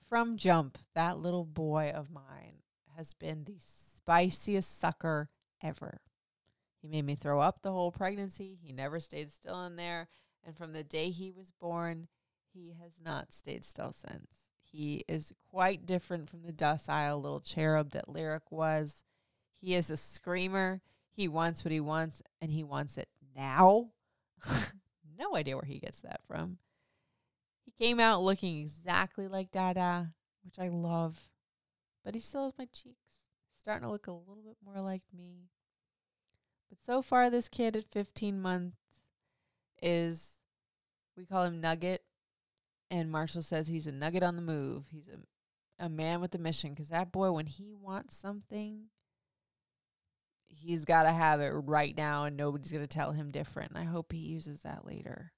from 0.09 0.37
jump, 0.37 0.79
that 0.95 1.19
little 1.19 1.45
boy 1.45 1.93
of 1.95 2.11
mine 2.11 2.63
has 2.97 3.13
been 3.15 3.45
the 3.45 3.59
spiciest 3.59 4.79
sucker 4.79 5.29
ever. 5.63 6.01
He 6.81 6.89
made 6.89 7.05
me 7.05 7.15
throw 7.15 7.41
up 7.41 7.63
the 7.63 7.73
whole 7.73 7.93
pregnancy. 7.93 8.59
He 8.63 8.73
never 8.73 9.01
stayed 9.01 9.33
still 9.33 9.65
in 9.65 9.77
there. 9.77 10.09
And 10.45 10.57
from 10.57 10.73
the 10.73 10.85
day 10.85 11.11
he 11.11 11.31
was 11.31 11.51
born, 11.51 12.09
he 12.53 12.75
has 12.81 12.93
not 13.05 13.33
stayed 13.33 13.65
still 13.65 13.93
since. 13.93 14.47
He 14.63 15.05
is 15.09 15.33
quite 15.51 15.87
different 15.87 16.29
from 16.29 16.43
the 16.43 16.53
docile 16.53 17.21
little 17.21 17.41
cherub 17.41 17.91
that 17.93 18.09
Lyric 18.09 18.51
was. 18.51 19.05
He 19.61 19.75
is 19.75 19.91
a 19.91 19.97
screamer. 19.97 20.81
He 21.11 21.29
wants 21.29 21.65
what 21.65 21.73
he 21.73 21.81
wants, 21.81 22.23
and 22.41 22.53
he 22.53 22.63
wants 22.63 22.99
it 22.99 23.09
now. 23.35 23.91
no 25.19 25.37
idea 25.37 25.57
where 25.57 25.65
he 25.65 25.79
gets 25.79 26.01
that 26.03 26.21
from. 26.27 26.59
He 27.65 27.73
came 27.73 28.01
out 28.01 28.23
looking 28.23 28.61
exactly 28.61 29.29
like 29.29 29.51
Dada, 29.51 30.13
which 30.45 30.59
I 30.59 30.69
love, 30.69 31.29
but 32.05 32.15
he 32.15 32.21
still 32.21 32.45
has 32.45 32.55
my 32.59 32.67
cheeks. 32.67 32.97
Starting 33.57 33.83
to 33.83 33.91
look 33.91 34.07
a 34.07 34.13
little 34.13 34.43
bit 34.45 34.57
more 34.65 34.81
like 34.81 35.03
me. 35.17 35.49
But 36.69 36.79
so 36.85 37.03
far, 37.03 37.31
this 37.31 37.49
kid 37.49 37.75
at 37.77 37.91
15 37.91 38.41
months 38.41 38.77
is, 39.83 40.37
we 41.17 41.25
call 41.25 41.45
him 41.45 41.61
Nugget. 41.61 42.03
And 42.91 43.11
Marshall 43.11 43.43
says 43.43 43.67
he's 43.67 43.89
a 43.89 43.93
nugget 43.93 44.23
on 44.23 44.37
the 44.37 44.43
move. 44.43 44.85
He's 44.93 45.09
a, 45.09 45.85
a 45.85 45.89
man 45.89 46.21
with 46.21 46.35
a 46.37 46.39
mission. 46.39 46.71
Because 46.71 46.91
that 46.91 47.11
boy, 47.11 47.33
when 47.33 47.47
he 47.47 47.75
wants 47.75 48.17
something, 48.17 48.85
he's 50.49 50.85
got 50.85 51.05
to 51.05 51.13
have 51.13 51.41
it 51.41 51.51
right 51.51 51.97
now, 51.97 52.25
and 52.25 52.37
nobody's 52.37 52.73
going 52.73 52.85
to 52.85 52.89
tell 52.89 53.13
him 53.13 53.31
different. 53.31 53.73
I 53.75 53.85
hope 53.85 54.13
he 54.13 54.19
uses 54.19 54.63
that 54.63 54.87
later. 54.87 55.33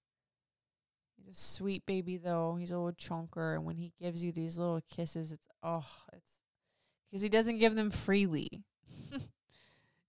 He's 1.16 1.34
a 1.34 1.38
sweet 1.38 1.84
baby, 1.86 2.16
though. 2.16 2.56
He's 2.58 2.70
a 2.70 2.78
little 2.78 2.92
chunker. 2.92 3.54
And 3.54 3.64
when 3.64 3.76
he 3.76 3.92
gives 4.00 4.22
you 4.22 4.32
these 4.32 4.58
little 4.58 4.80
kisses, 4.90 5.32
it's, 5.32 5.48
oh, 5.62 5.86
it's 6.12 6.38
because 7.10 7.22
he 7.22 7.28
doesn't 7.28 7.58
give 7.58 7.74
them 7.74 7.90
freely. 7.90 8.64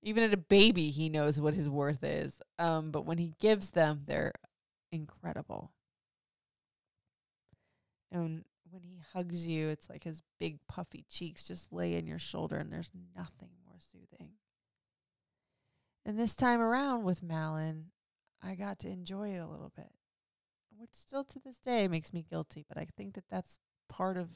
even 0.02 0.24
at 0.24 0.34
a 0.34 0.38
baby 0.38 0.92
he 0.92 1.10
knows 1.10 1.42
what 1.42 1.54
his 1.54 1.70
worth 1.70 2.06
is 2.06 2.42
um 2.58 2.90
but 2.90 3.06
when 3.06 3.18
he 3.18 3.34
gives 3.38 3.72
them 3.72 4.04
they're 4.08 4.32
incredible 4.94 5.74
And 8.12 8.44
when 8.72 8.84
he 8.84 9.00
hugs 9.14 9.48
you, 9.48 9.70
it's 9.70 9.90
like 9.90 10.04
his 10.04 10.22
big 10.40 10.60
puffy 10.68 11.06
cheeks 11.10 11.48
just 11.48 11.72
lay 11.72 11.96
in 11.96 12.08
your 12.08 12.20
shoulder, 12.20 12.58
and 12.58 12.72
there's 12.72 12.92
nothing 13.16 13.50
more 13.66 13.78
soothing. 13.80 14.32
And 16.06 16.18
this 16.18 16.36
time 16.36 16.62
around 16.62 17.04
with 17.04 17.22
Malin, 17.22 17.92
I 18.42 18.56
got 18.56 18.80
to 18.80 18.90
enjoy 18.90 19.30
it 19.36 19.40
a 19.40 19.48
little 19.48 19.72
bit, 19.76 19.92
which 20.78 20.94
still 20.94 21.24
to 21.26 21.40
this 21.40 21.60
day 21.60 21.88
makes 21.88 22.14
me 22.14 22.26
guilty. 22.28 22.66
But 22.68 22.78
I 22.78 22.88
think 22.98 23.16
that 23.16 23.30
that's 23.30 23.60
part 23.90 24.18
of 24.18 24.30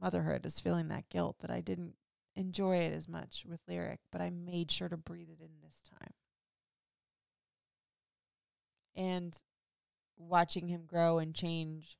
motherhood 0.00 0.44
is 0.46 0.60
feeling 0.60 0.88
that 0.88 1.08
guilt 1.08 1.36
that 1.40 1.50
I 1.50 1.60
didn't 1.60 1.94
enjoy 2.36 2.76
it 2.78 2.92
as 2.92 3.08
much 3.08 3.44
with 3.48 3.60
Lyric, 3.68 4.00
but 4.10 4.20
I 4.20 4.30
made 4.30 4.70
sure 4.70 4.88
to 4.88 4.96
breathe 4.96 5.28
it 5.30 5.40
in 5.40 5.60
this 5.62 5.82
time. 5.82 6.14
And 8.96 9.36
watching 10.16 10.68
him 10.68 10.86
grow 10.86 11.18
and 11.18 11.34
change 11.34 11.98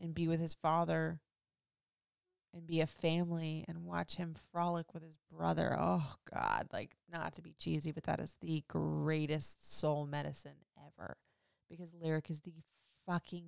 and 0.00 0.14
be 0.14 0.28
with 0.28 0.40
his 0.40 0.54
father 0.54 1.20
and 2.56 2.66
be 2.66 2.80
a 2.80 2.86
family 2.86 3.64
and 3.68 3.84
watch 3.84 4.16
him 4.16 4.34
frolic 4.50 4.94
with 4.94 5.02
his 5.02 5.18
brother. 5.30 5.76
Oh 5.78 6.14
God, 6.32 6.68
like 6.72 6.96
not 7.12 7.34
to 7.34 7.42
be 7.42 7.54
cheesy, 7.58 7.92
but 7.92 8.04
that 8.04 8.20
is 8.20 8.36
the 8.40 8.64
greatest 8.68 9.78
soul 9.78 10.06
medicine 10.06 10.56
ever. 10.86 11.16
Because 11.68 11.92
Lyric 12.00 12.30
is 12.30 12.40
the 12.40 12.54
fucking 13.06 13.44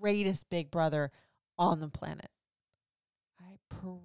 greatest 0.00 0.48
big 0.50 0.70
brother 0.70 1.10
on 1.58 1.80
the 1.80 1.88
planet. 1.88 2.30
I 3.40 3.56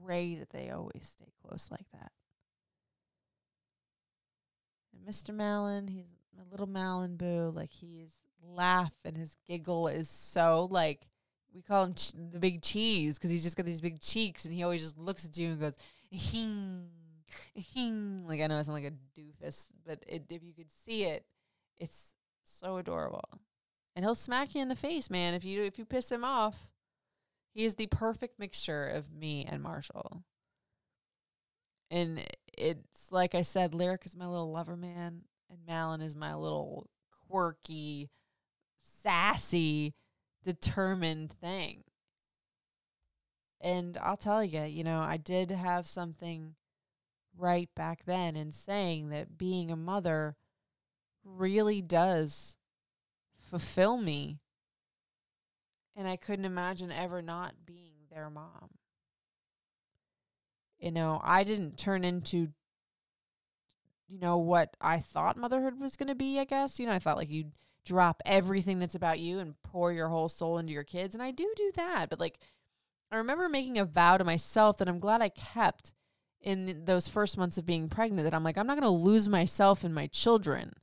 pray 0.04 0.36
that 0.36 0.50
they 0.50 0.72
always 0.72 1.04
stay 1.04 1.32
close 1.46 1.70
like 1.72 1.90
that. 1.94 2.12
And 4.94 5.08
Mr. 5.08 5.34
Malin, 5.34 5.88
he's 5.88 6.06
a 6.40 6.52
little 6.52 6.68
Malin 6.68 7.18
boo. 7.18 7.52
Like 7.54 7.72
his 7.72 8.12
laugh 8.44 8.94
and 9.06 9.16
his 9.16 9.36
giggle 9.48 9.88
is 9.88 10.10
so 10.10 10.68
like 10.72 11.08
we 11.54 11.62
call 11.62 11.86
him 11.86 11.96
the 12.32 12.40
big 12.40 12.62
cheese 12.62 13.18
because 13.18 13.32
he's 13.32 13.44
just 13.44 13.58
got 13.58 13.66
these 13.66 13.82
big 13.82 14.00
cheeks 14.00 14.46
and 14.46 14.54
he 14.54 14.64
always 14.64 14.82
just 14.82 14.98
looks 14.98 15.26
at 15.26 15.38
you 15.38 15.50
and 15.50 15.60
goes, 15.60 15.76
hing, 16.12 16.88
hing. 17.56 18.26
Like 18.28 18.42
I 18.42 18.48
know 18.48 18.60
I 18.60 18.62
sound 18.62 18.82
like 18.82 18.92
a 18.92 19.20
doofus, 19.20 19.66
but 19.86 20.04
it, 20.08 20.26
if 20.30 20.44
you 20.44 20.54
could 20.54 20.72
see 20.72 21.04
it, 21.04 21.26
it's 21.78 22.14
so 22.44 22.78
adorable. 22.78 23.28
And 23.96 24.06
he'll 24.06 24.16
smack 24.16 24.54
you 24.54 24.62
in 24.62 24.68
the 24.68 24.76
face, 24.76 25.10
man, 25.10 25.34
if 25.34 25.44
you 25.44 25.64
if 25.64 25.80
you 25.80 25.86
piss 25.86 26.12
him 26.12 26.24
off. 26.24 26.72
He 27.54 27.66
is 27.66 27.74
the 27.74 27.88
perfect 27.88 28.38
mixture 28.38 28.88
of 28.88 29.12
me 29.12 29.44
and 29.50 29.64
Marshall. 29.64 30.22
And 31.90 32.24
it's 32.56 33.12
like 33.12 33.34
I 33.34 33.42
said, 33.42 33.74
Lyric 33.74 34.06
is 34.06 34.16
my 34.16 34.28
little 34.28 34.52
lover 34.52 34.78
man, 34.78 35.22
and 35.50 35.60
Malin 35.66 36.02
is 36.02 36.16
my 36.16 36.36
little 36.36 36.88
quirky, 37.28 38.10
sassy, 38.80 39.96
determined 40.48 41.34
thing. 41.34 41.84
And 43.60 43.98
I'll 44.02 44.18
tell 44.18 44.44
you, 44.44 44.64
you 44.64 44.84
know, 44.84 45.00
I 45.00 45.18
did 45.18 45.52
have 45.52 45.88
something 45.88 46.56
right 47.38 47.70
back 47.76 48.06
then 48.06 48.36
in 48.36 48.52
saying 48.52 49.10
that 49.10 49.38
being 49.38 49.70
a 49.70 49.76
mother 49.76 50.38
really 51.24 51.82
does 51.82 52.56
fulfill 53.38 53.98
me 53.98 54.40
and 55.96 56.08
I 56.08 56.16
couldn't 56.16 56.46
imagine 56.46 56.92
ever 56.92 57.22
not 57.22 57.66
being 57.66 58.08
their 58.10 58.30
mom. 58.30 58.70
You 60.80 60.92
know, 60.92 61.20
I 61.24 61.44
didn't 61.44 61.78
turn 61.78 62.04
into 62.04 62.50
you 64.08 64.20
know 64.20 64.38
what 64.38 64.78
I 64.80 65.00
thought 65.00 65.36
motherhood 65.36 65.80
was 65.80 65.98
going 65.98 66.08
to 66.08 66.16
be, 66.16 66.40
I 66.40 66.46
guess. 66.46 66.80
You 66.80 66.86
know, 66.86 66.94
I 66.94 67.00
thought 67.00 67.18
like 67.18 67.30
you'd 67.30 67.52
drop 67.88 68.22
everything 68.26 68.80
that's 68.80 68.96
about 68.96 69.20
you 69.20 69.40
and 69.40 69.56
pour 69.64 69.92
your 69.92 70.10
whole 70.10 70.30
soul 70.30 70.58
into 70.58 70.74
your 70.74 70.84
kids, 70.84 71.14
and 71.14 71.24
I 71.24 71.32
do 71.32 71.52
do 71.56 71.72
that, 71.76 72.08
but 72.10 72.20
like 72.20 72.40
I 73.12 73.18
remember 73.18 73.48
making 73.48 73.78
a 73.78 73.86
vow 73.86 74.18
to 74.18 74.24
myself 74.24 74.78
that 74.78 74.90
I'm 74.90 75.00
glad 75.00 75.22
I 75.22 75.30
kept 75.30 75.94
in 76.42 76.86
those 76.86 77.08
first 77.08 77.38
months 77.38 77.58
of 77.58 77.66
being 77.66 77.90
pregnant 77.90 78.26
that 78.26 78.34
I'm 78.34 78.44
like 78.44 78.58
I'm 78.58 78.68
not 78.68 78.80
going 78.80 78.84
to 78.84 79.06
lose 79.06 79.28
myself 79.28 79.84
and 79.84 79.96
my 79.96 80.08
children 80.08 80.74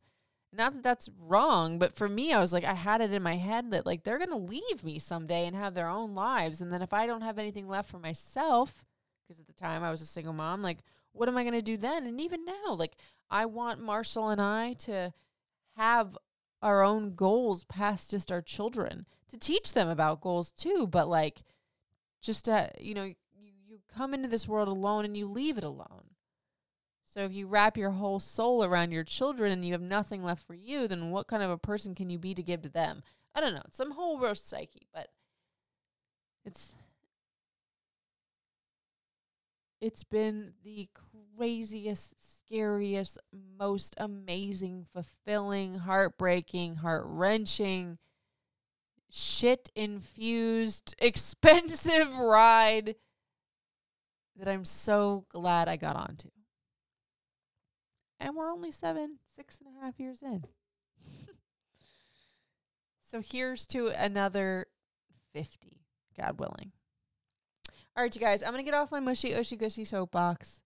not 0.57 0.75
that 0.75 0.83
that's 0.83 1.11
wrong, 1.19 1.79
but 1.79 1.95
for 1.95 2.09
me, 2.09 2.33
I 2.33 2.41
was 2.41 2.53
like, 2.53 2.65
I 2.65 2.75
had 2.75 3.01
it 3.01 3.13
in 3.13 3.23
my 3.23 3.37
head 3.37 3.71
that 3.73 3.87
like 3.87 4.05
they're 4.05 4.19
gonna 4.19 4.39
leave 4.39 4.85
me 4.85 4.99
someday 4.99 5.47
and 5.47 5.57
have 5.57 5.75
their 5.75 5.89
own 5.89 6.15
lives, 6.15 6.61
and 6.61 6.73
then 6.73 6.83
if 6.83 6.93
I 6.93 7.07
don't 7.07 7.23
have 7.23 7.39
anything 7.39 7.69
left 7.69 7.91
for 7.91 7.99
myself, 7.99 8.85
because 9.27 9.41
at 9.41 9.47
the 9.47 9.53
time 9.53 9.83
I 9.83 9.91
was 9.91 10.01
a 10.01 10.07
single 10.07 10.33
mom, 10.33 10.63
like 10.63 10.79
what 11.13 11.29
am 11.29 11.37
I 11.37 11.45
gonna 11.45 11.63
do 11.63 11.77
then? 11.77 12.07
And 12.07 12.21
even 12.21 12.45
now, 12.45 12.75
like 12.75 12.97
I 13.31 13.47
want 13.47 13.81
Marshall 13.81 14.31
and 14.31 14.41
I 14.41 14.75
to 14.75 15.13
have 15.77 16.17
our 16.65 16.83
own 16.83 17.15
goals 17.15 17.63
past 17.65 18.11
just 18.11 18.33
our 18.33 18.43
children 18.43 19.07
to 19.29 19.39
teach 19.39 19.73
them 19.73 19.89
about 19.89 20.21
goals 20.21 20.51
too, 20.51 20.89
but 20.89 21.09
like 21.09 21.45
just 22.21 22.47
to 22.47 22.69
you 22.81 22.95
know 22.95 23.05
you 23.05 23.15
you 23.69 23.79
come 23.97 24.13
into 24.15 24.29
this 24.29 24.49
world 24.49 24.67
alone 24.67 25.05
and 25.05 25.17
you 25.17 25.29
leave 25.29 25.59
it 25.59 25.65
alone 25.65 26.15
so 27.15 27.21
if 27.21 27.33
you 27.33 27.47
wrap 27.47 27.77
your 27.77 27.93
whole 27.93 28.19
soul 28.19 28.65
around 28.65 28.91
your 28.91 29.05
children 29.05 29.53
and 29.53 29.65
you 29.65 29.71
have 29.71 29.81
nothing 29.81 30.25
left 30.25 30.45
for 30.45 30.55
you, 30.55 30.89
then 30.89 31.13
what 31.13 31.29
kind 31.29 31.45
of 31.45 31.51
a 31.51 31.57
person 31.57 31.95
can 31.95 32.11
you 32.11 32.19
be 32.19 32.35
to 32.35 32.43
give 32.43 32.63
to 32.63 32.69
them? 32.69 33.05
I 33.37 33.41
don't 33.41 33.55
know. 33.55 33.63
Some 33.71 33.93
whole 33.93 34.19
roast 34.19 34.49
psyche, 34.49 34.89
but 34.93 35.11
it's 36.45 36.75
it's 39.81 40.03
been 40.03 40.55
the 40.65 40.89
craziest, 41.37 42.15
scariest, 42.21 43.19
most 43.59 43.95
amazing, 43.99 44.87
fulfilling, 44.93 45.79
heartbreaking, 45.79 46.77
heart 46.77 47.05
wrenching, 47.07 47.99
shit 49.11 49.71
infused, 49.75 50.95
expensive 51.01 52.15
ride 52.15 52.97
that 54.37 54.49
I'm 54.49 54.65
so 54.65 55.27
glad 55.31 55.69
I 55.69 55.77
got 55.77 55.97
onto 55.97 56.29
and 58.25 58.35
we're 58.35 58.51
only 58.51 58.71
seven, 58.71 59.19
six 59.37 59.59
and 59.59 59.69
a 59.69 59.85
half 59.85 60.01
years 60.01 60.23
in. 60.23 60.45
so 63.03 63.21
here's 63.21 63.67
to 63.69 63.89
another 63.89 64.67
50, 65.35 65.83
God 66.19 66.39
willing. 66.39 66.73
All 67.97 68.03
right, 68.03 68.15
you 68.15 68.21
guys, 68.21 68.43
I'm 68.43 68.53
going 68.53 68.65
to 68.65 68.71
get 68.71 68.77
off 68.77 68.91
my 68.91 69.01
mushy, 69.01 69.35
ushy, 69.35 69.59
gushy 69.59 69.85
soapbox. 69.85 70.61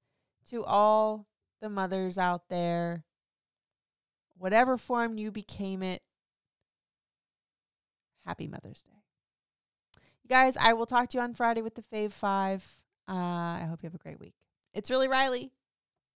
To 0.50 0.64
all 0.64 1.26
the 1.61 1.68
mothers 1.68 2.16
out 2.16 2.48
there, 2.48 3.04
whatever 4.38 4.78
form 4.78 5.18
you 5.18 5.30
became 5.30 5.82
it, 5.82 6.00
happy 8.24 8.46
Mother's 8.46 8.80
Day. 8.80 9.02
You 10.22 10.28
guys, 10.28 10.56
I 10.56 10.72
will 10.72 10.87
talk 10.87 11.11
to 11.11 11.18
you 11.18 11.22
on 11.22 11.34
Friday 11.34 11.61
with 11.61 11.74
the 11.74 11.82
Fave 11.82 12.12
Five. 12.12 12.64
Uh, 13.08 13.12
I 13.12 13.66
hope 13.68 13.82
you 13.82 13.88
have 13.88 13.94
a 13.94 13.98
great 13.98 14.20
week. 14.20 14.34
It's 14.72 14.90
really 14.90 15.08
Riley. 15.08 15.50